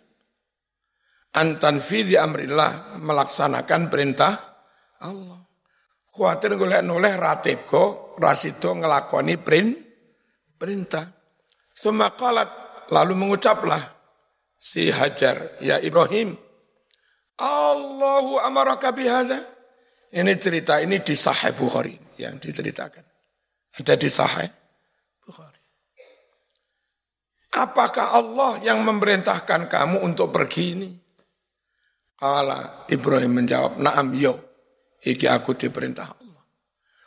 Antan 1.32 1.82
fidhi 1.82 2.14
amrillah 2.14 3.02
melaksanakan 3.02 3.90
perintah 3.90 4.34
Allah. 5.02 5.42
Khawatir 6.12 6.60
golek 6.60 6.84
noleh 6.84 7.16
ratego 7.16 8.12
rasido 8.20 8.76
ngelakoni 8.76 9.40
print, 9.40 9.72
perintah. 10.60 11.08
Semakalat 11.72 12.52
lalu 12.92 13.16
mengucaplah 13.16 13.80
si 14.60 14.92
Hajar, 14.92 15.56
ya 15.58 15.80
Ibrahim, 15.80 16.36
Allahu 17.40 18.38
amaraka 18.38 18.92
bihada. 18.92 19.40
Ini 20.12 20.32
cerita 20.36 20.76
ini 20.76 21.00
di 21.00 21.16
Sahih 21.16 21.56
Bukhari 21.56 21.96
yang 22.20 22.36
diceritakan. 22.36 23.04
Ada 23.80 23.96
di 23.96 24.08
Sahih 24.12 24.50
Bukhari. 25.24 25.60
Apakah 27.56 28.16
Allah 28.16 28.60
yang 28.60 28.84
memerintahkan 28.84 29.72
kamu 29.72 30.04
untuk 30.04 30.28
pergi 30.28 30.64
ini? 30.76 30.90
Kala 32.16 32.84
Ibrahim 32.92 33.40
menjawab, 33.40 33.80
"Na'am 33.80 34.12
yo. 34.12 34.36
Iki 35.00 35.26
aku 35.26 35.56
diperintah 35.56 36.06
Allah." 36.06 36.44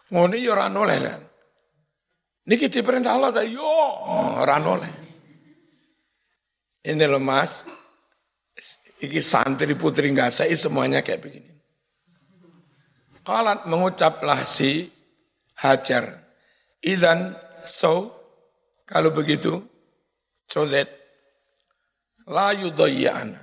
Ngene 0.09 0.37
yo 0.41 0.53
ora 0.53 0.69
oleh 0.69 0.99
lan. 1.01 1.21
Niki 2.45 2.69
diperintah 2.69 3.13
Allah 3.13 3.33
ta 3.33 3.41
yo 3.45 3.65
ora. 4.37 4.57
Ini 6.85 7.05
loh 7.09 7.21
Mas, 7.21 7.65
iki 9.01 9.17
santri 9.17 9.73
putri 9.73 10.13
nggak 10.13 10.29
saya 10.29 10.53
semuanya 10.53 11.01
kayak 11.01 11.21
begini. 11.21 11.54
Kalat 13.25 13.65
mengucaplah 13.65 14.45
si 14.45 14.87
Hajar. 15.57 16.21
Izan 16.85 17.33
so 17.65 18.13
kalau 18.85 19.09
begitu 19.09 19.57
Jozet 20.45 20.87
la 22.29 22.53
yudayyana. 22.53 23.41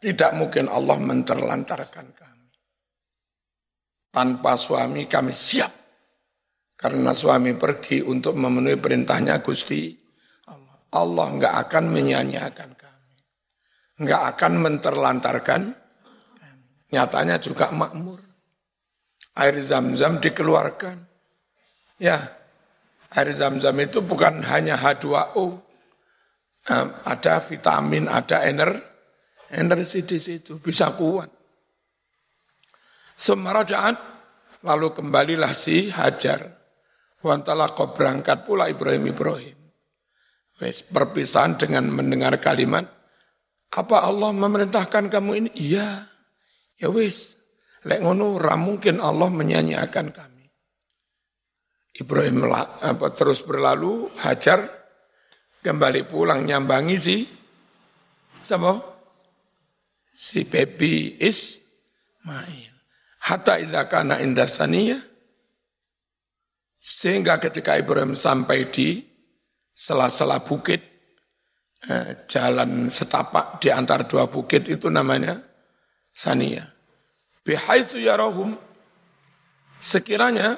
Tidak 0.00 0.32
mungkin 0.34 0.66
Allah 0.66 0.96
menterlantarkan 0.96 2.06
kami. 2.16 2.48
Tanpa 4.10 4.56
suami 4.56 5.04
kami 5.06 5.30
siap. 5.30 5.70
Karena 6.74 7.12
suami 7.12 7.52
pergi 7.54 8.00
untuk 8.00 8.34
memenuhi 8.34 8.80
perintahnya 8.80 9.44
Gusti 9.44 9.92
Allah. 10.48 10.80
Allah 10.96 11.26
nggak 11.36 11.54
akan 11.68 11.84
menyanyiakan 11.92 12.70
kami. 12.74 13.14
Nggak 14.00 14.22
akan 14.34 14.52
menterlantarkan 14.58 15.62
Nyatanya 16.90 17.38
juga 17.38 17.70
makmur. 17.70 18.18
Air 19.38 19.56
zam-zam 19.62 20.18
dikeluarkan. 20.18 20.96
Ya, 22.00 22.18
air 23.12 23.28
zam-zam 23.30 23.76
itu 23.78 24.02
bukan 24.02 24.42
hanya 24.46 24.74
H2O. 24.74 25.60
Ada 27.06 27.40
vitamin, 27.40 28.06
ada 28.06 28.44
energi 28.44 28.90
energi 29.50 30.06
di 30.06 30.18
situ, 30.18 30.62
bisa 30.62 30.94
kuat. 30.94 31.28
Semarajaan, 33.18 33.98
lalu 34.64 34.94
kembalilah 34.94 35.52
si 35.52 35.90
Hajar. 35.90 36.56
kau 37.20 37.92
berangkat 37.92 38.48
pula 38.48 38.70
Ibrahim 38.70 39.12
Ibrahim. 39.12 39.58
Wes, 40.60 40.80
perpisahan 40.84 41.56
dengan 41.56 41.88
mendengar 41.88 42.36
kalimat, 42.40 42.88
apa 43.72 43.96
Allah 44.00 44.32
memerintahkan 44.32 45.08
kamu 45.12 45.30
ini? 45.44 45.50
Iya. 45.56 46.04
Ya 46.80 46.88
wis, 46.88 47.39
lek 47.86 48.00
ngono 48.00 48.36
ra 48.36 48.56
mungkin 48.60 49.00
Allah 49.00 49.28
menyanyiakan 49.32 50.06
kami. 50.12 50.46
Ibrahim 52.00 52.46
apa, 52.48 53.06
terus 53.12 53.44
berlalu, 53.44 54.08
Hajar 54.24 54.64
kembali 55.60 56.08
pulang 56.08 56.46
nyambangi 56.46 56.96
si 56.96 57.18
siapa? 58.40 58.90
si 60.20 60.44
Pepi 60.44 61.16
Ismail. 61.16 62.72
Hatta 63.20 63.60
idza 63.60 63.84
kana 63.88 64.20
inda 64.20 64.44
sehingga 66.80 67.36
ketika 67.36 67.76
Ibrahim 67.76 68.16
sampai 68.16 68.72
di 68.72 69.04
sela-sela 69.68 70.40
bukit, 70.40 70.80
eh, 71.84 72.24
jalan 72.24 72.88
setapak 72.88 73.60
di 73.60 73.68
antara 73.68 74.08
dua 74.08 74.28
bukit 74.32 74.64
itu 74.72 74.88
namanya 74.88 75.36
Sania. 76.08 76.79
Bihaitsu 77.50 77.98
yarahum 77.98 78.54
sekiranya 79.82 80.54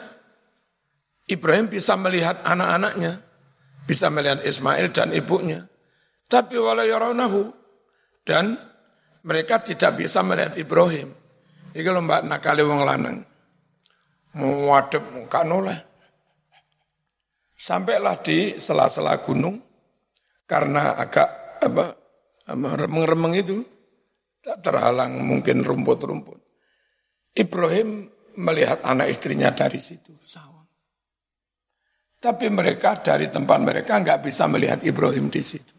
Ibrahim 1.24 1.72
bisa 1.72 1.96
melihat 1.96 2.44
anak-anaknya, 2.44 3.16
bisa 3.88 4.12
melihat 4.12 4.44
Ismail 4.44 4.92
dan 4.92 5.16
ibunya. 5.16 5.64
Tapi 6.28 6.60
wala 6.60 6.84
yarawnahu 6.84 7.48
dan 8.28 8.60
mereka 9.24 9.64
tidak 9.64 10.04
bisa 10.04 10.20
melihat 10.20 10.52
Ibrahim. 10.60 11.16
Iki 11.72 11.88
lho 11.88 12.04
mbak 12.04 12.28
nakali 12.28 12.60
wong 12.60 12.84
lanang. 12.84 13.24
Muadep 14.36 15.16
muka 15.16 15.48
noleh. 15.48 15.80
Sampailah 17.56 18.20
di 18.20 18.60
sela-sela 18.60 19.16
gunung 19.24 19.56
karena 20.44 20.92
agak 21.00 21.56
apa, 21.64 21.96
remeng-remeng 22.52 23.32
itu 23.32 23.64
tak 24.44 24.60
terhalang 24.60 25.24
mungkin 25.24 25.64
rumput-rumput. 25.64 26.41
Ibrahim 27.32 28.08
melihat 28.36 28.84
anak 28.84 29.08
istrinya 29.08 29.52
dari 29.52 29.80
situ. 29.80 30.12
Tapi 32.22 32.46
mereka 32.52 33.02
dari 33.02 33.26
tempat 33.26 33.58
mereka 33.58 33.98
nggak 33.98 34.22
bisa 34.22 34.46
melihat 34.46 34.84
Ibrahim 34.84 35.32
di 35.32 35.42
situ. 35.42 35.74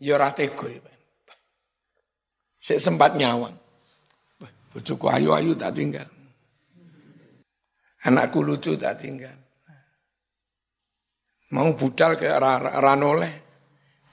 Yoratego 0.00 0.70
ya, 0.70 0.80
saya 2.66 2.82
sempat 2.82 3.14
nyawang. 3.14 3.54
Bujuku 4.74 5.06
ayu-ayu 5.06 5.54
tak 5.54 5.78
tinggal. 5.78 6.10
Anakku 8.02 8.42
lucu 8.42 8.74
tak 8.74 8.98
tinggal. 8.98 9.38
Mau 11.54 11.78
budal 11.78 12.18
ke 12.18 12.26
ranoleh. 12.82 13.46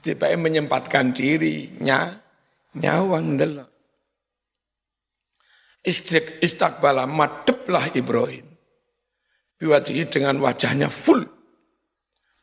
Tiba 0.06 0.30
menyempatkan 0.38 1.18
diri. 1.18 1.74
Ny 1.82 1.90
nyawang 2.78 3.42
delok. 3.42 3.73
Istik, 5.84 6.40
istakbala 6.40 7.04
madeplah 7.04 7.92
Ibrahim. 7.92 8.48
Biwajihi 9.60 10.08
dengan 10.08 10.40
wajahnya 10.40 10.88
full. 10.88 11.24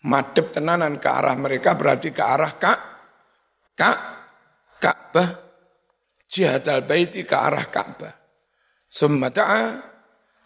Madep 0.01 0.57
tenanan 0.57 0.97
ke 0.97 1.09
arah 1.09 1.37
mereka 1.37 1.77
berarti 1.77 2.09
ke 2.09 2.25
arah 2.25 2.57
kak, 2.57 2.81
kak, 3.77 3.99
Ka'bah 4.81 5.29
jihad 6.31 6.65
al-baiti 6.71 7.27
ke 7.27 7.37
arah 7.37 7.67
Ka'bah. 7.69 8.15
Sumata'a, 8.87 9.83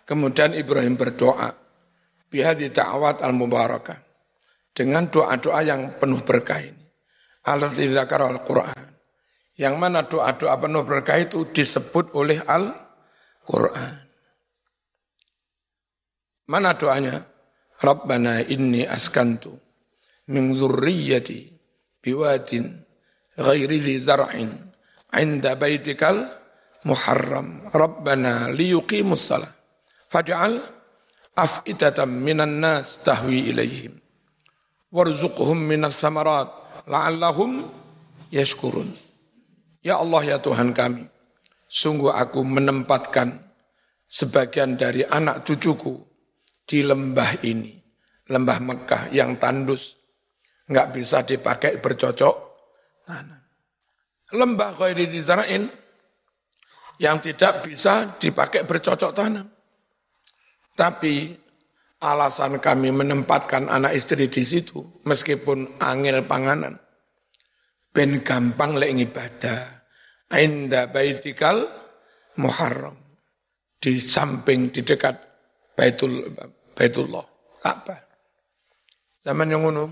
kemudian 0.08 0.56
Ibrahim 0.56 0.96
berdoa. 0.98 1.52
Bihadi 2.26 2.72
ta'awat 2.74 3.22
al-mubarakah. 3.22 4.00
Dengan 4.74 5.06
doa-doa 5.06 5.62
yang 5.62 6.02
penuh 6.02 6.18
berkah 6.26 6.58
ini. 6.58 6.82
Zakar 7.94 8.26
al-Quran. 8.26 8.90
Yang 9.54 9.74
mana 9.78 10.02
doa-doa 10.02 10.58
penuh 10.58 10.82
berkah 10.82 11.22
itu 11.22 11.46
disebut 11.54 12.10
oleh 12.18 12.42
Al-Quran. 13.44 13.94
Mana 16.48 16.72
doanya? 16.76 17.20
Rabbana 17.84 18.40
inni 18.40 18.88
askantu 18.88 19.52
min 20.32 20.56
zurriyati 20.56 21.52
biwatin 22.00 22.64
ghairi 23.36 23.78
zi 23.82 24.00
zar'in 24.00 24.48
inda 25.12 25.52
baitikal 25.58 26.16
muharram 26.88 27.68
rabbana 27.68 28.48
liyuqimus 28.54 29.20
salah 29.20 29.50
faj'al 30.08 30.64
af'idatan 31.36 32.08
minan 32.08 32.62
nas 32.62 33.02
tahwi 33.04 33.52
ilaihim 33.52 34.00
warzuqhum 34.94 35.58
minas 35.58 35.98
samarat 35.98 36.48
la'allahum 36.88 37.68
yashkurun 38.32 38.88
ya 39.82 40.00
Allah 40.00 40.22
ya 40.24 40.38
Tuhan 40.40 40.72
kami 40.72 41.04
sungguh 41.74 42.14
aku 42.14 42.46
menempatkan 42.46 43.34
sebagian 44.06 44.78
dari 44.78 45.02
anak 45.02 45.42
cucuku 45.42 45.98
di 46.62 46.86
lembah 46.86 47.42
ini 47.42 47.74
lembah 48.30 48.58
Mekah 48.62 49.02
yang 49.10 49.34
tandus 49.42 49.98
nggak 50.70 50.94
bisa 50.94 51.26
dipakai 51.26 51.82
bercocok 51.82 52.36
tanam 53.02 53.42
lembah 54.34 54.70
ghairi 54.78 55.10
dizara'in 55.10 55.68
yang 56.98 57.18
tidak 57.18 57.66
bisa 57.66 58.18
dipakai 58.18 58.66
bercocok 58.66 59.12
tanam. 59.14 59.46
Tapi 60.74 61.30
alasan 62.02 62.58
kami 62.58 62.90
menempatkan 62.90 63.70
anak 63.70 63.94
istri 63.94 64.26
di 64.26 64.42
situ, 64.42 64.82
meskipun 65.06 65.78
angel 65.78 66.26
panganan, 66.26 66.78
ben 67.94 68.22
gampang 68.22 68.78
lek 68.78 68.90
ibadah. 69.10 69.83
Ainda 70.32 70.88
baitikal 70.88 71.68
muharram. 72.40 72.96
Di 73.76 74.00
samping, 74.00 74.72
di 74.72 74.80
dekat 74.80 75.20
Baitul 75.76 76.32
Baitullah, 76.72 77.26
Ka'bah. 77.60 78.00
Zaman 79.20 79.52
yang 79.52 79.68
ngono, 79.68 79.84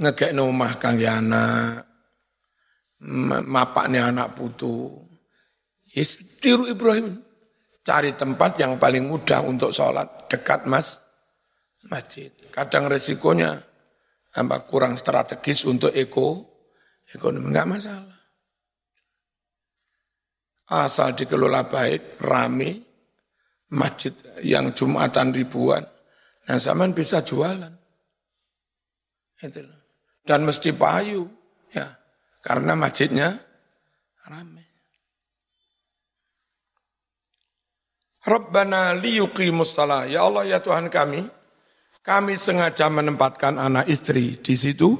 ngekek 0.00 0.36
omah 0.36 0.76
kang 0.76 1.00
anak, 1.00 1.84
mapaknya 3.48 4.08
anak 4.12 4.36
putu. 4.36 4.92
Yes, 5.92 6.40
tiru 6.40 6.68
Ibrahim. 6.68 7.20
Cari 7.80 8.12
tempat 8.12 8.60
yang 8.60 8.76
paling 8.76 9.08
mudah 9.08 9.40
untuk 9.40 9.72
sholat, 9.72 10.28
dekat 10.28 10.68
mas, 10.68 11.00
masjid. 11.88 12.28
Kadang 12.52 12.92
resikonya 12.92 13.56
apa 14.36 14.68
kurang 14.68 15.00
strategis 15.00 15.64
untuk 15.64 15.90
eko, 15.90 16.44
ekonomi, 17.08 17.50
enggak 17.50 17.66
masalah. 17.66 18.09
Asal 20.70 21.18
dikelola 21.18 21.66
baik, 21.66 22.22
rame, 22.22 22.78
masjid 23.74 24.14
yang 24.46 24.70
Jumatan 24.70 25.34
ribuan, 25.34 25.82
nah 26.46 26.58
zaman 26.62 26.94
bisa 26.94 27.26
jualan. 27.26 27.74
Itu. 29.42 29.66
Dan 30.22 30.46
mesti 30.46 30.70
payu, 30.70 31.26
ya, 31.74 31.90
karena 32.38 32.78
masjidnya 32.78 33.34
rame. 34.30 34.70
Rabbana 38.20 38.94
liyuqimus 38.94 39.74
salah. 39.74 40.04
Ya 40.06 40.22
Allah 40.22 40.44
ya 40.46 40.58
Tuhan 40.60 40.92
kami, 40.92 41.24
kami 42.04 42.36
sengaja 42.36 42.86
menempatkan 42.92 43.56
anak 43.56 43.88
istri 43.88 44.38
di 44.38 44.54
situ 44.54 44.92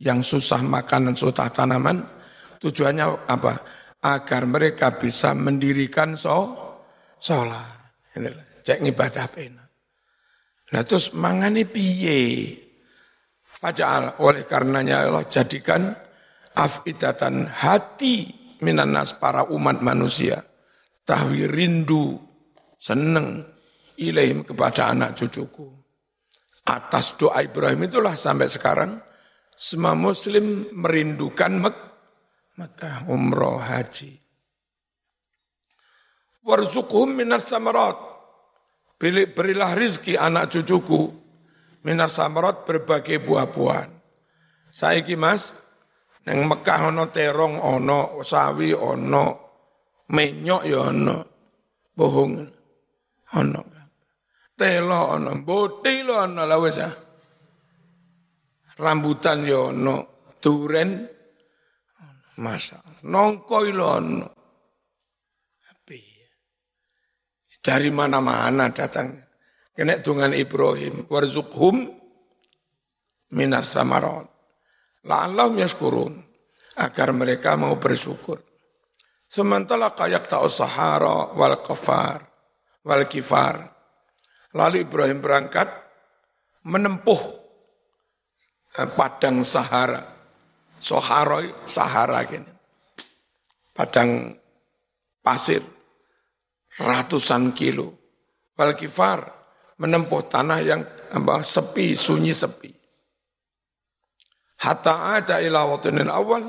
yang 0.00 0.22
susah 0.22 0.62
makan 0.62 1.12
dan 1.12 1.14
susah 1.18 1.50
tanaman. 1.50 2.00
Tujuannya 2.60 3.28
apa? 3.28 3.52
Agar 4.00 4.48
mereka 4.48 4.96
bisa 4.96 5.36
mendirikan 5.36 6.16
so, 6.16 6.56
sholat. 7.20 7.92
Cek 8.64 8.80
ngibadah 8.80 9.26
pena. 9.28 9.64
Nah 10.70 10.82
terus 10.86 11.12
mangani 11.12 11.66
piye? 11.66 12.56
Faja'al 13.60 14.24
oleh 14.24 14.48
karenanya 14.48 15.04
Allah 15.04 15.28
jadikan 15.28 15.92
afidatan 16.56 17.44
hati 17.44 18.24
minanas 18.64 19.12
para 19.20 19.44
umat 19.52 19.84
manusia 19.84 20.40
tahwi 21.04 21.44
rindu, 21.50 22.16
seneng 22.80 23.44
ilaihim 23.98 24.46
kepada 24.46 24.94
anak 24.94 25.18
cucuku. 25.18 25.68
Atas 26.70 27.18
doa 27.18 27.42
Ibrahim 27.42 27.90
itulah 27.90 28.14
sampai 28.14 28.46
sekarang 28.46 29.00
semua 29.58 29.98
muslim 29.98 30.70
merindukan 30.72 31.52
Mek 31.58 31.76
Mekah 32.60 33.08
umroh 33.08 33.56
haji. 33.56 34.20
Warzuqhum 36.44 37.16
minas 37.16 37.48
samarat. 37.48 37.96
Berilah 39.00 39.72
rizki 39.72 40.12
anak 40.12 40.52
cucuku 40.52 41.08
minas 41.88 42.12
samarat 42.12 42.68
berbagai 42.68 43.24
buah-buahan. 43.24 43.88
Saiki 44.68 45.16
Mas, 45.16 45.56
neng 46.28 46.44
Mekah 46.44 46.92
ono 46.92 47.08
terong 47.08 47.56
ono, 47.56 48.20
sawi 48.20 48.76
ono, 48.76 49.24
menyok 50.12 50.62
ya 50.68 50.92
ono, 50.92 51.16
bohong 51.96 52.32
ono. 53.40 53.60
Telo 54.52 55.00
ono, 55.16 55.32
boti 55.40 56.04
lo 56.04 56.20
ono 56.20 56.44
lah 56.44 56.60
wis 56.60 56.78
ah. 56.84 56.92
Rambutan 58.76 59.48
ya 59.48 59.72
ono, 59.72 60.28
duren 60.36 61.19
masa 62.40 62.80
nongkoi 63.04 63.70
lo 63.76 63.86
ono. 63.86 64.28
Dari 67.60 67.92
mana-mana 67.92 68.72
datangnya. 68.72 69.20
Kena 69.76 70.00
dengan 70.00 70.32
Ibrahim. 70.32 71.04
Warzuqhum 71.04 71.92
minas 73.36 73.76
samarat. 73.76 74.24
La'allahum 75.04 75.60
yaskurun. 75.60 76.24
Agar 76.80 77.12
mereka 77.12 77.60
mau 77.60 77.76
bersyukur. 77.76 78.40
Sementara 79.28 79.92
kayak 79.92 80.24
ta'us 80.24 80.56
sahara 80.56 81.36
wal 81.36 81.60
kafar 81.60 82.24
wal 82.80 83.04
kifar. 83.04 83.60
Lalu 84.56 84.88
Ibrahim 84.88 85.20
berangkat 85.22 85.68
menempuh 86.66 87.22
eh, 88.80 88.88
padang 88.90 89.46
Sahara. 89.46 90.19
Sahara, 90.80 91.44
Sahara 91.68 92.24
gini. 92.24 92.48
Padang 93.76 94.32
pasir 95.20 95.60
ratusan 96.80 97.52
kilo. 97.52 98.00
Wal 98.56 98.72
kifar 98.76 99.20
menempuh 99.80 100.28
tanah 100.28 100.60
yang 100.60 100.82
apa, 101.16 101.40
sepi, 101.40 101.96
sunyi 101.96 102.36
sepi. 102.36 102.72
Hatta 104.60 105.16
ada 105.16 105.40
ila 105.40 105.64
awal 106.12 106.44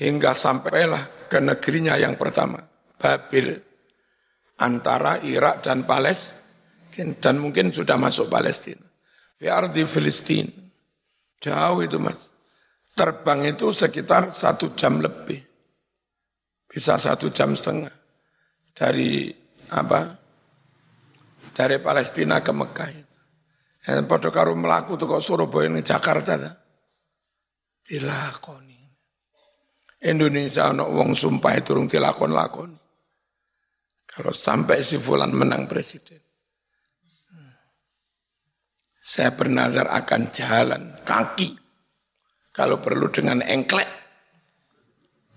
hingga 0.00 0.32
sampailah 0.32 1.28
ke 1.28 1.36
negerinya 1.44 2.00
yang 2.00 2.16
pertama, 2.16 2.56
Babil, 2.96 3.52
antara 4.56 5.20
Irak 5.20 5.60
dan 5.60 5.84
Palestina, 5.84 7.12
dan 7.20 7.36
mungkin 7.36 7.68
sudah 7.68 8.00
masuk 8.00 8.32
Palestina. 8.32 8.80
di 9.68 9.84
Filistin, 9.84 10.48
jauh 11.36 11.84
itu 11.84 12.00
mas. 12.00 12.37
Terbang 12.98 13.46
itu 13.46 13.70
sekitar 13.70 14.34
satu 14.34 14.74
jam 14.74 14.98
lebih, 14.98 15.38
bisa 16.66 16.98
satu 16.98 17.30
jam 17.30 17.54
setengah 17.54 17.94
dari 18.74 19.30
apa? 19.70 20.18
Dari 21.54 21.78
Palestina 21.78 22.42
ke 22.42 22.50
Mekah 22.54 22.90
itu. 22.90 23.18
Dan 23.82 24.06
pada 24.06 24.30
karo 24.30 24.54
melaku 24.54 24.94
tuh 24.94 25.10
kok 25.10 25.22
Surabaya 25.22 25.66
ini 25.66 25.82
Jakarta. 25.82 26.38
Dilakoni. 27.82 28.78
Indonesia 30.06 30.70
ono 30.70 30.86
wong 30.86 31.18
sumpah 31.18 31.58
turung 31.66 31.90
dilakon-lakon. 31.90 32.70
Kalau 34.06 34.30
sampai 34.30 34.78
si 34.86 34.94
Fulan 34.94 35.34
menang 35.34 35.66
presiden. 35.66 36.22
Saya 39.02 39.34
bernazar 39.34 39.90
akan 39.90 40.22
jalan 40.30 40.82
kaki. 41.02 41.57
Kalau 42.58 42.82
perlu 42.82 43.06
dengan 43.06 43.38
engklek. 43.46 43.86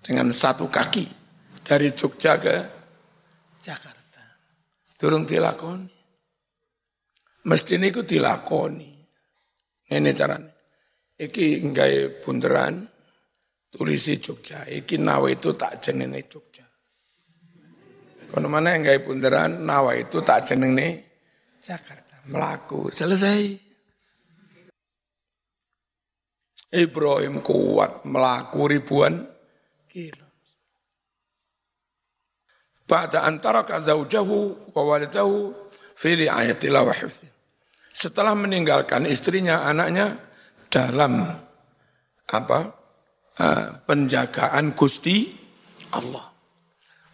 Dengan 0.02 0.34
satu 0.34 0.66
kaki. 0.66 1.06
Dari 1.62 1.94
Jogja 1.94 2.42
ke 2.42 2.56
Jakarta. 3.62 4.26
Turung 4.98 5.30
dilakoni. 5.30 5.94
Mesti 7.46 7.78
ini 7.78 7.94
dilakoni. 7.94 8.92
Ini 9.94 10.10
caranya. 10.18 10.50
Iki 11.22 11.62
nggak 11.70 12.26
bunderan, 12.26 12.82
tulisi 13.70 14.18
Jogja. 14.18 14.66
Iki 14.66 14.98
nawa 14.98 15.30
itu 15.30 15.54
tak 15.54 15.78
jenenge 15.78 16.26
Jogja. 16.26 16.66
Kono 18.32 18.48
mana 18.48 18.74
yang 18.74 18.88
gak 18.88 19.04
bunderan 19.04 19.68
nawa 19.68 19.94
itu 20.00 20.24
tak 20.24 20.48
jenenge 20.48 21.04
Jakarta. 21.60 22.26
Melaku 22.32 22.88
selesai. 22.88 23.71
Ibrahim 26.72 27.44
kuat 27.44 28.08
melaku 28.08 28.72
ribuan 28.72 29.28
kilo. 29.92 30.28
Pada 32.88 33.24
antara 33.24 33.64
kazaujahu 33.64 34.72
wa 34.76 34.82
walidahu 34.84 35.52
fi 35.96 36.28
riayatillah 36.28 36.84
wa 36.84 36.96
Setelah 37.92 38.36
meninggalkan 38.36 39.08
istrinya, 39.08 39.68
anaknya 39.68 40.16
dalam 40.72 41.28
apa 42.32 42.82
Eh, 43.42 43.68
penjagaan 43.88 44.76
Gusti 44.76 45.32
Allah. 45.96 46.30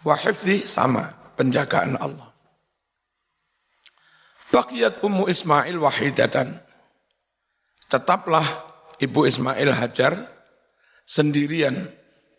Wahifzi 0.01 0.65
sama, 0.65 1.05
penjagaan 1.37 1.93
Allah. 1.93 2.33
Baqiyat 4.49 5.05
Ummu 5.05 5.29
Ismail 5.29 5.77
wahidatan. 5.77 6.57
Tetaplah 7.85 8.43
Ibu 8.97 9.29
Ismail 9.29 9.71
Hajar 9.73 10.13
sendirian 11.05 11.89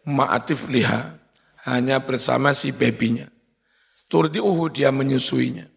ma'atif 0.06 0.68
liha. 0.68 1.16
Hanya 1.68 2.00
bersama 2.00 2.56
si 2.56 2.72
bebinya. 2.72 3.28
Turdi'uhu 4.08 4.72
dia 4.72 4.88
menyusuinya. 4.88 5.68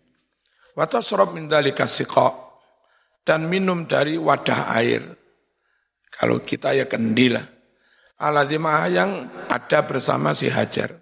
Watasrob 0.79 1.35
min 1.35 1.51
dalika 1.51 1.83
Dan 3.27 3.51
minum 3.51 3.83
dari 3.83 4.15
wadah 4.15 4.71
air. 4.71 5.03
Kalau 6.07 6.39
kita 6.39 6.71
ya 6.71 6.87
kendilah 6.87 7.43
aladimah 8.21 8.85
yang 8.87 9.11
ada 9.49 9.81
bersama 9.81 10.31
si 10.37 10.47
Hajar. 10.47 11.01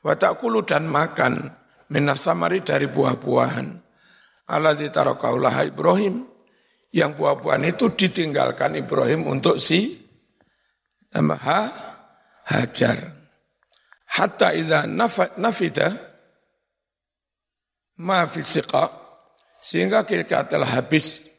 Watakulu 0.00 0.62
dan 0.64 0.86
makan 0.86 1.50
minas 1.90 2.22
samari 2.22 2.62
dari 2.62 2.86
buah-buahan. 2.86 3.68
Aladhi 4.48 4.88
tarakaulah 4.88 5.66
Ibrahim. 5.66 6.29
Yang 6.90 7.22
buah-buahan 7.22 7.70
itu 7.70 7.94
ditinggalkan 7.94 8.74
Ibrahim 8.74 9.30
untuk 9.30 9.62
si 9.62 9.94
ha, 11.14 11.60
Hajar. 12.50 12.98
Hatta 14.10 14.50
idha 14.50 14.90
nafida 15.38 15.94
ma 18.02 18.26
fisika 18.26 18.90
sehingga 19.62 20.02
kita 20.02 20.50
telah 20.50 20.66
habis 20.66 21.30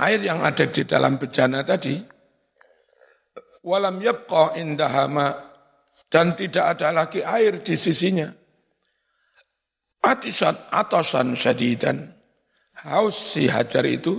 air 0.00 0.24
yang 0.24 0.40
ada 0.40 0.64
di 0.64 0.88
dalam 0.88 1.20
bejana 1.20 1.60
tadi, 1.66 2.00
Walam 3.62 4.02
yabqa 4.02 4.58
indahama 4.58 5.30
dan 6.10 6.34
tidak 6.34 6.74
ada 6.78 6.90
lagi 6.90 7.22
air 7.22 7.62
di 7.62 7.78
sisinya. 7.78 8.26
Atisat 10.02 10.66
atasan 10.74 11.38
syadidan. 11.38 12.10
Haus 12.82 13.14
si 13.14 13.46
Hajar 13.46 13.86
itu 13.86 14.18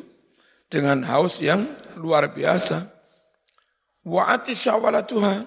dengan 0.74 1.06
haus 1.06 1.38
yang 1.46 1.70
luar 2.02 2.34
biasa. 2.34 2.90
Wa 4.10 4.34
atisya 4.34 4.82
walatuha. 4.82 5.46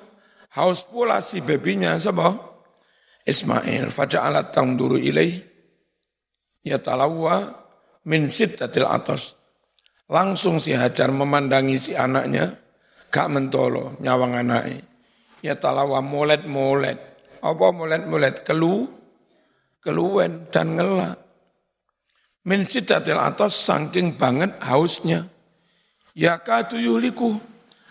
Haus 0.54 0.86
pula 0.86 1.18
si 1.18 1.42
bebinya 1.42 1.98
sebab 1.98 2.38
Ismail. 3.26 3.90
Faja'alat 3.90 4.54
tangduru 4.54 4.96
ilaih. 4.96 5.42
Yatalawwa 6.62 7.50
min 8.06 8.30
sittatil 8.30 8.86
atas. 8.86 9.34
Langsung 10.06 10.62
si 10.62 10.70
Hajar 10.70 11.10
memandangi 11.10 11.76
si 11.82 11.92
anaknya, 11.98 12.54
gak 13.10 13.26
mentolo 13.26 13.98
nyawang 13.98 14.38
anaknya. 14.38 14.86
Ya 15.42 15.58
talawa 15.58 15.98
molet-molet. 15.98 16.98
Apa 17.42 17.74
molet-molet? 17.74 18.46
Kelu, 18.46 18.86
keluwen 19.82 20.46
dan 20.54 20.78
ngelak. 20.78 21.25
Min 22.46 22.62
sidatil 22.62 23.18
atas 23.18 23.58
saking 23.58 24.14
banget 24.14 24.54
hausnya. 24.62 25.26
Ya 26.14 26.38
katu 26.38 26.78
yuliku, 26.78 27.42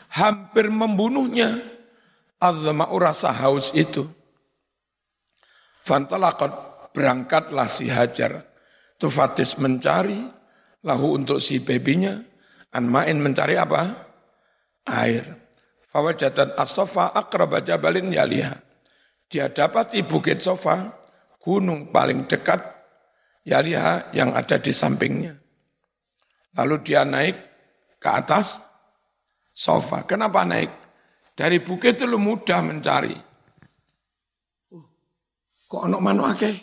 hampir 0.07 0.71
membunuhnya. 0.71 1.59
Azma'u 2.39 2.95
rasa 2.95 3.35
haus 3.35 3.75
itu. 3.75 4.07
Fantalakot 5.83 6.51
berangkatlah 6.95 7.67
si 7.67 7.91
Hajar. 7.91 8.47
Tufatis 8.95 9.59
mencari, 9.59 10.23
lahu 10.87 11.19
untuk 11.19 11.43
si 11.43 11.59
bebinya. 11.59 12.15
Anmain 12.71 13.19
mencari 13.19 13.59
apa? 13.59 13.91
Air. 14.87 15.23
Fawajadat 15.83 16.55
as-sofa 16.55 17.11
akraba 17.11 17.59
jabalin 17.59 18.07
yaliha. 18.11 18.55
Dia 19.27 19.51
dapati 19.51 20.03
bukit 20.03 20.39
sofa, 20.39 20.95
gunung 21.39 21.91
paling 21.91 22.27
dekat 22.27 22.74
yaliha 23.45 24.11
yang 24.11 24.33
ada 24.33 24.57
di 24.57 24.73
sampingnya. 24.73 25.37
Lalu 26.57 26.75
dia 26.81 27.05
naik 27.05 27.37
ke 28.01 28.09
atas 28.09 28.59
sofa. 29.53 30.03
Kenapa 30.03 30.43
naik? 30.43 30.71
Dari 31.35 31.61
bukit 31.61 31.99
itu 31.99 32.07
mudah 32.09 32.59
mencari. 32.63 33.15
Uh, 34.71 34.85
kok 35.67 35.85
onok 35.85 36.01
manu 36.01 36.23
akeh? 36.25 36.55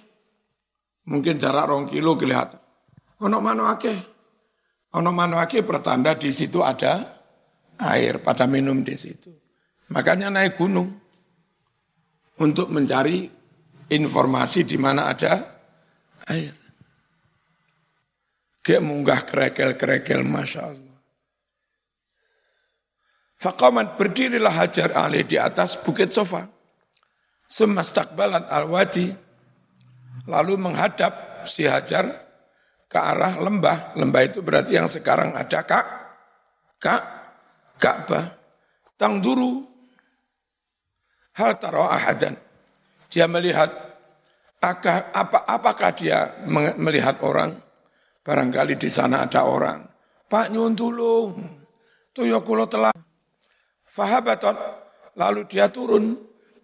Mungkin 1.09 1.37
jarak 1.37 1.69
rong 1.69 1.87
kilo 1.89 2.17
kelihatan. 2.17 2.61
Onok 3.21 3.43
manu 3.43 3.69
akeh? 3.69 3.99
Onok 4.97 5.15
manu 5.15 5.37
akeh 5.37 5.61
pertanda 5.61 6.17
di 6.17 6.33
situ 6.33 6.65
ada 6.65 7.21
air 7.77 8.25
pada 8.25 8.49
minum 8.49 8.81
di 8.81 8.97
situ. 8.97 9.29
Makanya 9.93 10.33
naik 10.33 10.57
gunung 10.57 10.89
untuk 12.41 12.73
mencari 12.73 13.29
informasi 13.93 14.65
di 14.65 14.81
mana 14.81 15.13
ada 15.13 15.33
air. 16.33 16.62
Kayak 18.63 18.83
munggah 18.87 19.21
kerekel-kerekel, 19.27 20.23
Masya 20.23 20.61
Allah. 20.63 20.99
Faqamat 23.43 23.99
berdirilah 23.99 24.55
Hajar 24.55 24.95
Ali 24.95 25.27
di 25.27 25.35
atas 25.35 25.75
bukit 25.83 26.15
sofa. 26.15 26.47
Semastakbalat 27.51 28.47
al-wadi. 28.47 29.11
Lalu 30.31 30.55
menghadap 30.63 31.43
si 31.43 31.67
Hajar 31.67 32.07
ke 32.87 32.99
arah 33.03 33.43
lembah. 33.43 33.99
Lembah 33.99 34.23
itu 34.23 34.47
berarti 34.47 34.79
yang 34.79 34.87
sekarang 34.87 35.35
ada 35.35 35.67
kak, 35.67 35.87
kak, 36.79 37.03
Ka'bah. 37.83 38.31
Tang 38.95 39.19
duru. 39.19 39.67
Hal 41.35 41.59
taro 41.59 41.91
ahadan. 41.91 42.39
Dia 43.11 43.27
melihat, 43.27 43.75
apa, 44.63 45.43
apakah 45.51 45.91
dia 45.91 46.39
melihat 46.79 47.19
orang? 47.27 47.59
Barangkali 48.23 48.79
di 48.79 48.87
sana 48.87 49.27
ada 49.27 49.51
orang. 49.51 49.83
Pak 50.31 50.55
nyun 50.55 50.79
tulung. 50.79 51.35
Tuyo 52.15 52.39
kulo 52.47 52.71
telah. 52.71 52.95
Fahabatot. 53.83 54.55
Lalu 55.19 55.51
dia 55.51 55.67
turun. 55.75 56.15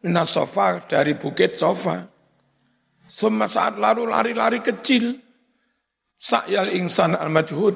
Minas 0.06 0.30
sofa 0.30 0.86
dari 0.86 1.18
bukit 1.18 1.59
sofa. 1.59 2.06
Semua 3.11 3.50
saat 3.50 3.74
lalu 3.74 4.06
lari-lari 4.06 4.62
kecil. 4.62 5.18
Sa'yal 6.14 6.70
insan 6.78 7.18
al-majhud. 7.18 7.74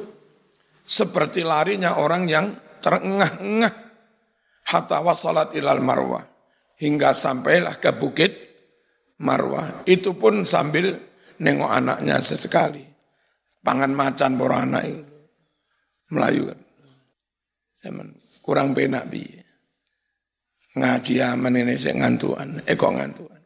Seperti 0.86 1.42
larinya 1.42 1.98
orang 1.98 2.30
yang 2.30 2.54
terengah-engah. 2.78 3.74
Hatta 4.70 5.02
wasalat 5.02 5.58
ilal 5.58 5.82
marwah. 5.82 6.22
Hingga 6.78 7.10
sampailah 7.10 7.82
ke 7.82 7.90
bukit 7.98 8.30
marwah. 9.18 9.82
Itu 9.90 10.14
pun 10.14 10.46
sambil 10.46 10.94
nengok 11.42 11.70
anaknya 11.74 12.22
sesekali 12.22 12.91
pangan 13.62 13.94
macan 13.94 14.36
para 14.36 14.66
anak 14.66 14.84
itu. 14.84 15.04
Melayu 16.12 16.52
kan. 16.52 16.60
Zaman 17.80 18.06
kurang 18.44 18.76
penak 18.76 19.08
bi. 19.08 19.24
Ngaji 20.72 21.14
aman 21.20 21.56
ini 21.56 21.76
ngantuan, 21.76 22.64
eh 22.64 22.76
kok 22.76 22.96
ngantuan. 22.96 23.40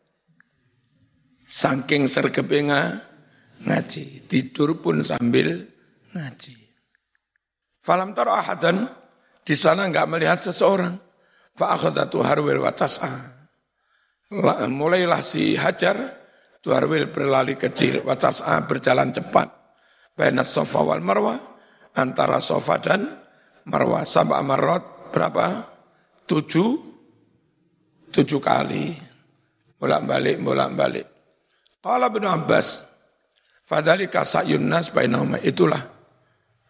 Saking 1.47 2.07
sergepe 2.07 2.62
ngaji, 2.62 4.05
tidur 4.31 4.79
pun 4.79 5.03
sambil 5.03 5.67
ngaji. 6.14 6.55
Falam 7.83 8.14
taro 8.14 8.31
ahadan, 8.31 8.87
di 9.43 9.55
sana 9.59 9.87
enggak 9.87 10.07
melihat 10.07 10.39
seseorang. 10.43 10.95
Fa'akhadatu 11.59 12.23
harwil 12.23 12.62
watas'a. 12.62 13.14
Mulailah 14.71 15.23
si 15.23 15.55
Hajar, 15.59 15.99
Tuharwil 16.62 17.11
berlari 17.11 17.55
kecil, 17.55 18.07
watas'a 18.07 18.67
berjalan 18.67 19.14
cepat. 19.14 19.66
Baina 20.17 20.41
sofa 20.41 20.81
wal 20.81 21.05
marwah, 21.05 21.37
antara 21.93 22.41
sofa 22.41 22.81
dan 22.81 23.05
marwah. 23.69 24.01
Sabah 24.09 24.41
marot 24.41 25.12
berapa? 25.12 25.69
Tujuh, 26.25 26.71
tujuh 28.09 28.41
kali. 28.41 28.97
Bolak 29.77 30.09
balik, 30.09 30.41
bolak 30.41 30.73
balik. 30.73 31.07
Kalau 31.85 32.09
bin 32.09 32.25
Abbas, 32.25 32.81
fadhalika 33.69 34.25
sa'yun 34.25 34.64
nas. 34.64 34.89
Itulah, 35.45 35.85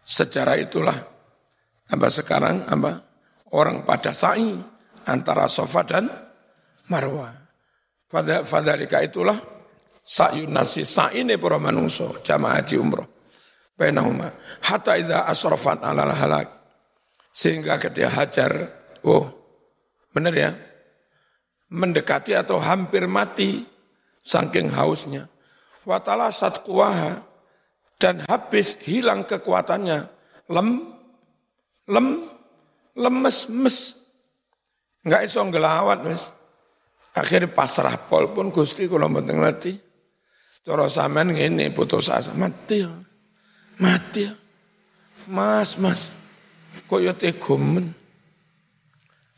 secara 0.03 0.59
itulah, 0.59 0.99
apa 1.87 2.07
sekarang, 2.11 2.67
apa? 2.67 2.99
Orang 3.55 3.87
pada 3.87 4.11
sa'i 4.11 4.59
antara 5.07 5.47
sofa 5.47 5.87
dan 5.87 6.11
marwah. 6.91 7.31
Fadhalika 8.43 8.99
itulah, 9.07 9.39
sa'yun 10.03 10.51
nasi 10.51 10.83
sa'ine 10.83 11.39
para 11.39 11.55
manungso, 11.55 12.19
jamaah 12.19 12.59
haji 12.59 12.75
umroh 12.75 13.16
bainahuma 13.77 14.33
hatta 14.65 14.97
idza 14.97 15.23
asrafat 15.29 15.85
alal 15.85 16.11
halak. 16.11 16.49
Sehingga 17.29 17.77
ketika 17.77 18.09
hajar 18.09 18.51
oh 19.05 19.29
benar 20.11 20.33
ya? 20.33 20.51
Mendekati 21.67 22.33
atau 22.33 22.57
hampir 22.57 23.05
mati 23.05 23.61
saking 24.25 24.73
hausnya. 24.73 25.29
Watala 25.87 26.33
kuaha 26.65 27.23
dan 27.95 28.25
habis 28.27 28.75
hilang 28.83 29.23
kekuatannya 29.23 30.09
lem 30.51 30.69
lem 31.87 32.07
lemes 32.97 33.47
mes 33.47 33.77
nggak 35.07 35.23
iso 35.23 35.39
ngelawat 35.47 36.03
mes 36.03 36.23
akhirnya 37.15 37.55
pasrah 37.55 37.95
pol 38.09 38.35
pun 38.35 38.51
gusti 38.51 38.89
kalau 38.89 39.07
mboten 39.07 39.37
ngerti. 39.39 39.73
Cara 40.67 40.91
sampean 40.91 41.31
ngene 41.31 41.71
putus 41.71 42.11
asa 42.11 42.35
mati. 42.35 43.06
Mati. 43.77 44.25
Mas, 45.27 45.77
mas. 45.77 46.09
Kok 46.87 47.01
ya 47.03 47.13
tegumen. 47.13 47.93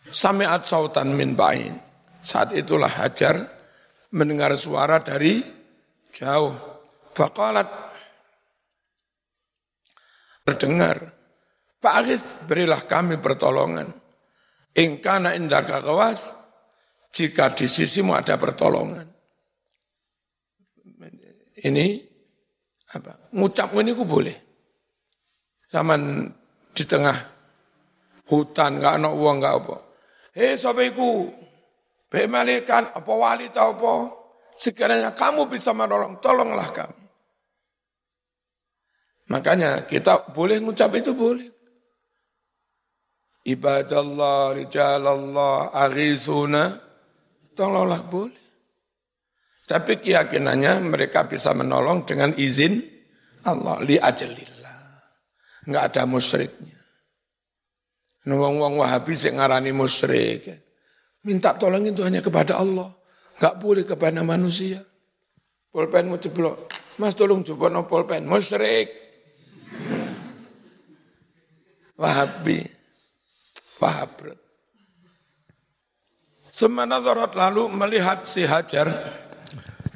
Sami'at 0.10 0.66
sautan 0.66 1.14
min 1.14 1.38
bain. 1.38 1.78
Saat 2.20 2.58
itulah 2.58 2.90
Hajar 2.90 3.46
mendengar 4.14 4.54
suara 4.58 5.00
dari 5.00 5.42
jauh. 6.14 6.56
Faqalat 7.14 7.70
terdengar. 10.46 10.98
Pak 11.80 11.96
berilah 12.44 12.84
kami 12.84 13.22
pertolongan. 13.22 13.88
Ingkana 14.76 15.36
indaka 15.36 15.80
kawas, 15.80 16.36
jika 17.12 17.56
di 17.56 17.66
sisimu 17.66 18.14
ada 18.14 18.36
pertolongan. 18.36 19.08
Ini 21.60 22.09
apa? 22.96 23.34
Ngucap 23.36 23.74
ini 23.78 23.92
ku 23.94 24.06
boleh. 24.06 24.38
Zaman 25.70 26.26
di 26.74 26.84
tengah 26.86 27.18
hutan 28.30 28.82
nggak 28.82 28.94
ada 29.02 29.10
uang 29.14 29.38
nggak 29.38 29.56
apa. 29.62 29.78
Hei 30.34 30.58
sobeku 30.58 31.30
be 32.10 32.26
malaikat 32.26 32.94
apa 32.94 33.12
wali 33.14 33.54
tahu 33.54 33.70
apa? 33.78 33.94
Sekiranya 34.60 35.14
kamu 35.14 35.48
bisa 35.48 35.72
menolong 35.72 36.20
tolonglah 36.20 36.70
kami. 36.74 37.00
Makanya 39.30 39.86
kita 39.86 40.34
boleh 40.34 40.58
ngucap 40.58 40.90
itu 40.98 41.14
boleh. 41.14 41.48
Ibadallah, 43.46 44.58
rijalallah, 44.58 45.72
aghisuna, 45.72 46.76
tolonglah 47.54 48.04
boleh. 48.10 48.39
Tapi 49.70 50.02
keyakinannya 50.02 50.82
mereka 50.82 51.30
bisa 51.30 51.54
menolong 51.54 52.02
dengan 52.02 52.34
izin 52.34 52.82
Allah 53.46 53.78
li 53.86 54.02
ajalillah. 54.02 54.78
Enggak 55.70 55.94
ada 55.94 56.10
musyriknya. 56.10 56.74
Wong-wong 58.26 58.82
Wahabi 58.82 59.14
sing 59.14 59.38
ngarani 59.38 59.70
musyrik. 59.70 60.50
Minta 61.22 61.54
tolong 61.54 61.86
itu 61.86 62.02
hanya 62.02 62.26
kepada 62.26 62.58
Allah. 62.58 62.90
Enggak 63.38 63.56
boleh 63.62 63.86
kepada 63.86 64.26
manusia. 64.26 64.82
Pulpenmu 65.70 66.18
ceblok. 66.18 66.66
Mas 66.98 67.14
tolong 67.14 67.46
coba 67.46 67.70
no 67.70 67.86
pulpen. 67.86 68.26
Musyrik. 68.26 68.90
Wahabi. 71.94 72.66
Wahabrut. 73.78 74.40
Semana 76.50 76.98
lalu 77.00 77.70
melihat 77.70 78.26
si 78.26 78.44
Hajar 78.44 78.90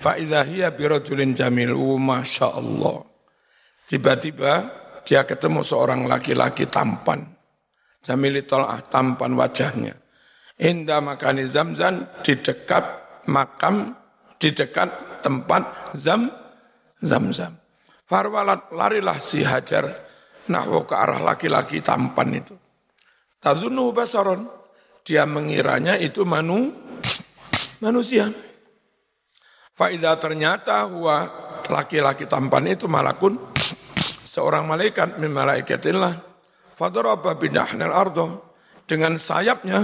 Fa'idhahiyya 0.04 0.76
birojulin 0.76 1.32
jamil. 1.32 1.72
Uh, 1.72 1.96
Masya 1.96 2.60
Allah. 2.60 3.08
Tiba-tiba 3.88 4.54
dia 5.08 5.24
ketemu 5.24 5.64
seorang 5.64 6.04
laki-laki 6.12 6.68
tampan. 6.68 7.24
Jamili 8.04 8.44
tol'ah, 8.44 8.84
tampan 8.92 9.32
wajahnya. 9.32 9.96
Indah 10.60 11.00
makani 11.00 11.48
zamzam 11.48 12.04
di 12.20 12.36
dekat 12.36 12.84
makam, 13.32 13.96
di 14.36 14.52
dekat 14.52 15.24
tempat 15.24 15.96
zam, 15.96 16.28
zam-zam. 17.00 17.56
Farwalat 18.04 18.76
larilah 18.76 19.16
si 19.24 19.40
Hajar 19.40 19.88
nahwu 20.52 20.84
ke 20.84 20.96
arah 21.00 21.24
laki-laki 21.24 21.80
tampan 21.80 22.36
itu. 22.36 22.56
Tazunu 23.40 23.96
basaron. 23.96 24.52
Dia 25.04 25.28
mengiranya 25.28 26.00
itu 26.00 26.24
manu, 26.24 26.72
manusia. 27.84 28.32
Faidah 29.74 30.22
ternyata 30.22 30.86
huwa 30.86 31.26
laki-laki 31.66 32.30
tampan 32.30 32.70
itu 32.70 32.86
malakun 32.86 33.42
seorang 34.22 34.70
malaikat 34.70 35.18
min 35.18 35.34
malaikatillah. 35.34 36.14
Fadaraba 36.78 37.34
bidahnil 37.34 37.94
ardo. 37.94 38.28
Dengan 38.84 39.18
sayapnya 39.18 39.82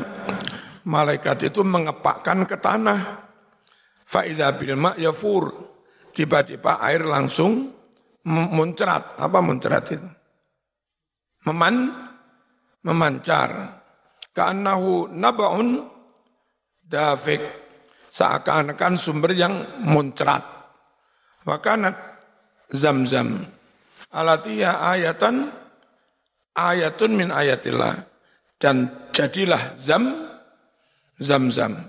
malaikat 0.86 1.50
itu 1.50 1.66
mengepakkan 1.66 2.46
ke 2.46 2.62
tanah. 2.62 3.02
Faidah 4.06 4.54
bilma 4.54 4.94
yafur. 5.02 5.54
Tiba-tiba 6.14 6.78
air 6.86 7.06
langsung 7.10 7.74
muncrat. 8.30 9.18
Apa 9.18 9.42
muncrat 9.42 9.86
itu? 9.90 10.10
Meman, 11.50 11.90
memancar. 12.86 13.82
Ka'annahu 14.36 15.10
naba'un 15.10 15.82
dafik 16.86 17.69
seakan-akan 18.20 19.00
sumber 19.00 19.32
yang 19.32 19.80
muncrat. 19.88 20.44
Wakanat 21.48 21.96
zam-zam. 22.68 23.48
Alatiya 24.12 24.84
ayatan 24.92 25.48
ayatun 26.52 27.12
min 27.16 27.32
ayatillah. 27.32 27.96
Dan 28.60 29.08
jadilah 29.16 29.72
zam, 29.80 30.28
zam-zam. 31.16 31.80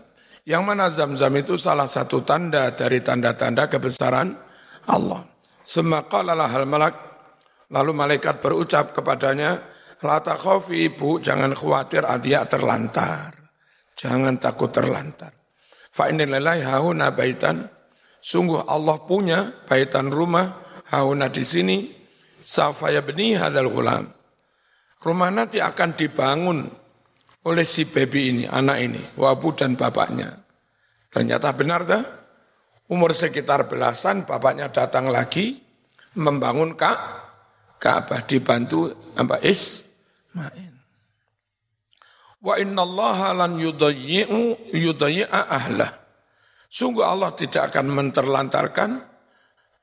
Yang 0.46 0.62
mana 0.62 0.86
zam-zam 0.86 1.34
itu 1.34 1.58
salah 1.58 1.90
satu 1.90 2.22
tanda 2.22 2.70
dari 2.78 3.02
tanda-tanda 3.02 3.66
kebesaran 3.66 4.30
Allah. 4.86 5.26
Semakalah 5.66 6.46
hal 6.46 6.70
malak. 6.70 6.94
Lalu 7.70 7.90
malaikat 7.94 8.42
berucap 8.42 8.90
kepadanya, 8.94 9.62
Lata 10.00 10.32
khofi 10.32 10.90
ibu, 10.90 11.20
jangan 11.20 11.52
khawatir 11.52 12.08
adia 12.08 12.48
terlantar. 12.48 13.36
Jangan 13.92 14.40
takut 14.40 14.72
terlantar. 14.72 15.39
Fa 15.91 16.09
innalillahi 16.11 16.62
hauna 16.62 17.11
baitan. 17.11 17.66
Sungguh 18.20 18.66
Allah 18.68 19.01
punya 19.05 19.51
baitan 19.66 20.11
rumah 20.11 20.62
hauna 20.91 21.30
di 21.30 21.43
sini. 21.43 21.78
Safaya 22.41 23.05
beni 23.05 23.36
hadal 23.36 23.68
gulam. 23.68 24.09
Rumah 25.01 25.30
nanti 25.32 25.61
akan 25.61 25.97
dibangun 25.97 26.59
oleh 27.45 27.64
si 27.64 27.88
baby 27.88 28.32
ini, 28.32 28.45
anak 28.45 28.78
ini, 28.80 29.03
wabu 29.16 29.53
dan 29.57 29.76
bapaknya. 29.76 30.41
Ternyata 31.09 31.53
benar 31.57 31.84
dah. 31.88 32.05
Umur 32.91 33.14
sekitar 33.14 33.70
belasan, 33.70 34.26
bapaknya 34.26 34.68
datang 34.68 35.09
lagi 35.09 35.62
membangun 36.18 36.74
Ka'bah 36.74 38.26
dibantu 38.26 38.93
apa 39.14 39.38
Ismail. 39.41 40.79
Wa 42.41 42.57
inna 42.57 42.88
Allah 42.88 43.36
lan 43.36 43.61
yudayyi'u 43.61 44.72
yudayyi'a 44.72 45.41
ahlah. 45.45 45.93
Sungguh 46.72 47.05
Allah 47.05 47.36
tidak 47.36 47.74
akan 47.74 47.93
menterlantarkan 47.93 48.91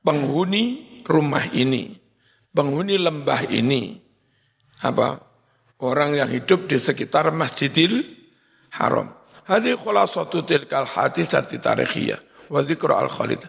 penghuni 0.02 0.98
rumah 1.06 1.46
ini, 1.54 1.94
penghuni 2.50 2.98
lembah 2.98 3.46
ini. 3.52 3.94
Apa? 4.82 5.20
Orang 5.78 6.18
yang 6.18 6.26
hidup 6.26 6.66
di 6.66 6.80
sekitar 6.80 7.30
Masjidil 7.30 8.02
Haram. 8.74 9.14
Hadhi 9.46 9.78
khulasatu 9.78 10.42
tilkal 10.42 10.84
hadis 10.84 11.30
dan 11.30 11.46
tarikhiyah 11.46 12.18
wa 12.50 12.60
dzikru 12.64 12.90
al-khalid. 12.90 13.46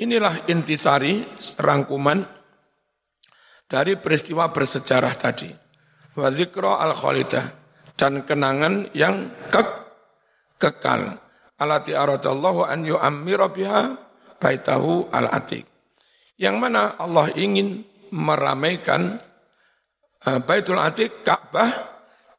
Inilah 0.00 0.50
intisari 0.50 1.22
rangkuman 1.60 2.24
dari 3.70 3.94
peristiwa 4.00 4.50
bersejarah 4.50 5.14
tadi. 5.14 5.48
Wa 6.18 6.32
dzikru 6.32 6.72
al-khalidah 6.72 7.59
dan 8.00 8.24
kenangan 8.24 8.88
yang 8.96 9.28
kek, 9.52 9.68
kekal. 10.56 11.20
Alati 11.60 11.92
aradallahu 11.92 12.64
an 12.64 12.88
yu'ammira 12.88 13.52
biha 13.52 13.92
baitahu 14.40 15.12
al-atiq. 15.12 15.68
Yang 16.40 16.56
mana 16.56 16.96
Allah 16.96 17.28
ingin 17.36 17.84
meramaikan 18.16 19.20
uh, 20.24 20.40
Baitul 20.40 20.80
Atiq, 20.80 21.20
Ka'bah, 21.20 21.68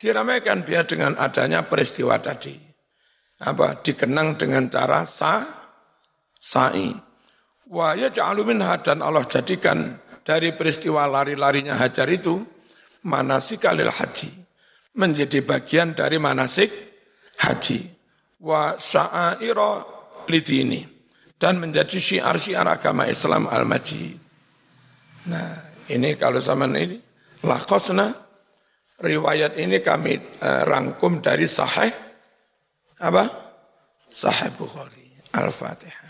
diramaikan 0.02 0.66
biar 0.66 0.90
dengan 0.90 1.14
adanya 1.22 1.62
peristiwa 1.70 2.18
tadi. 2.18 2.58
Apa? 3.46 3.78
Dikenang 3.86 4.42
dengan 4.42 4.66
cara 4.74 5.06
sa, 5.06 5.46
sa'i. 6.34 6.90
Wa 7.70 7.94
yaj'alu 7.94 8.42
minha 8.50 8.82
dan 8.82 9.06
Allah 9.06 9.30
jadikan 9.30 10.02
dari 10.26 10.58
peristiwa 10.58 11.06
lari-larinya 11.06 11.78
hajar 11.78 12.10
itu 12.10 12.42
manasikalil 13.06 13.94
haji 13.94 14.41
menjadi 14.98 15.40
bagian 15.44 15.96
dari 15.96 16.20
manasik 16.20 16.70
haji 17.40 17.80
wa 18.44 18.76
sya'aira 18.76 19.72
lidini 20.28 20.82
dan 21.42 21.58
menjadi 21.58 21.98
syiar-syiar 21.98 22.68
agama 22.68 23.10
Islam 23.10 23.50
al-majid. 23.50 24.18
Nah, 25.30 25.54
ini 25.90 26.18
kalau 26.18 26.42
zaman 26.42 26.74
ini 26.78 26.98
lakosna 27.46 28.14
riwayat 29.02 29.58
ini 29.58 29.82
kami 29.82 30.18
uh, 30.42 30.64
rangkum 30.70 31.22
dari 31.22 31.50
sahih 31.50 31.90
apa? 33.02 33.24
Sahih 34.12 34.54
Bukhari. 34.54 35.02
Al-Fatihah. 35.32 36.01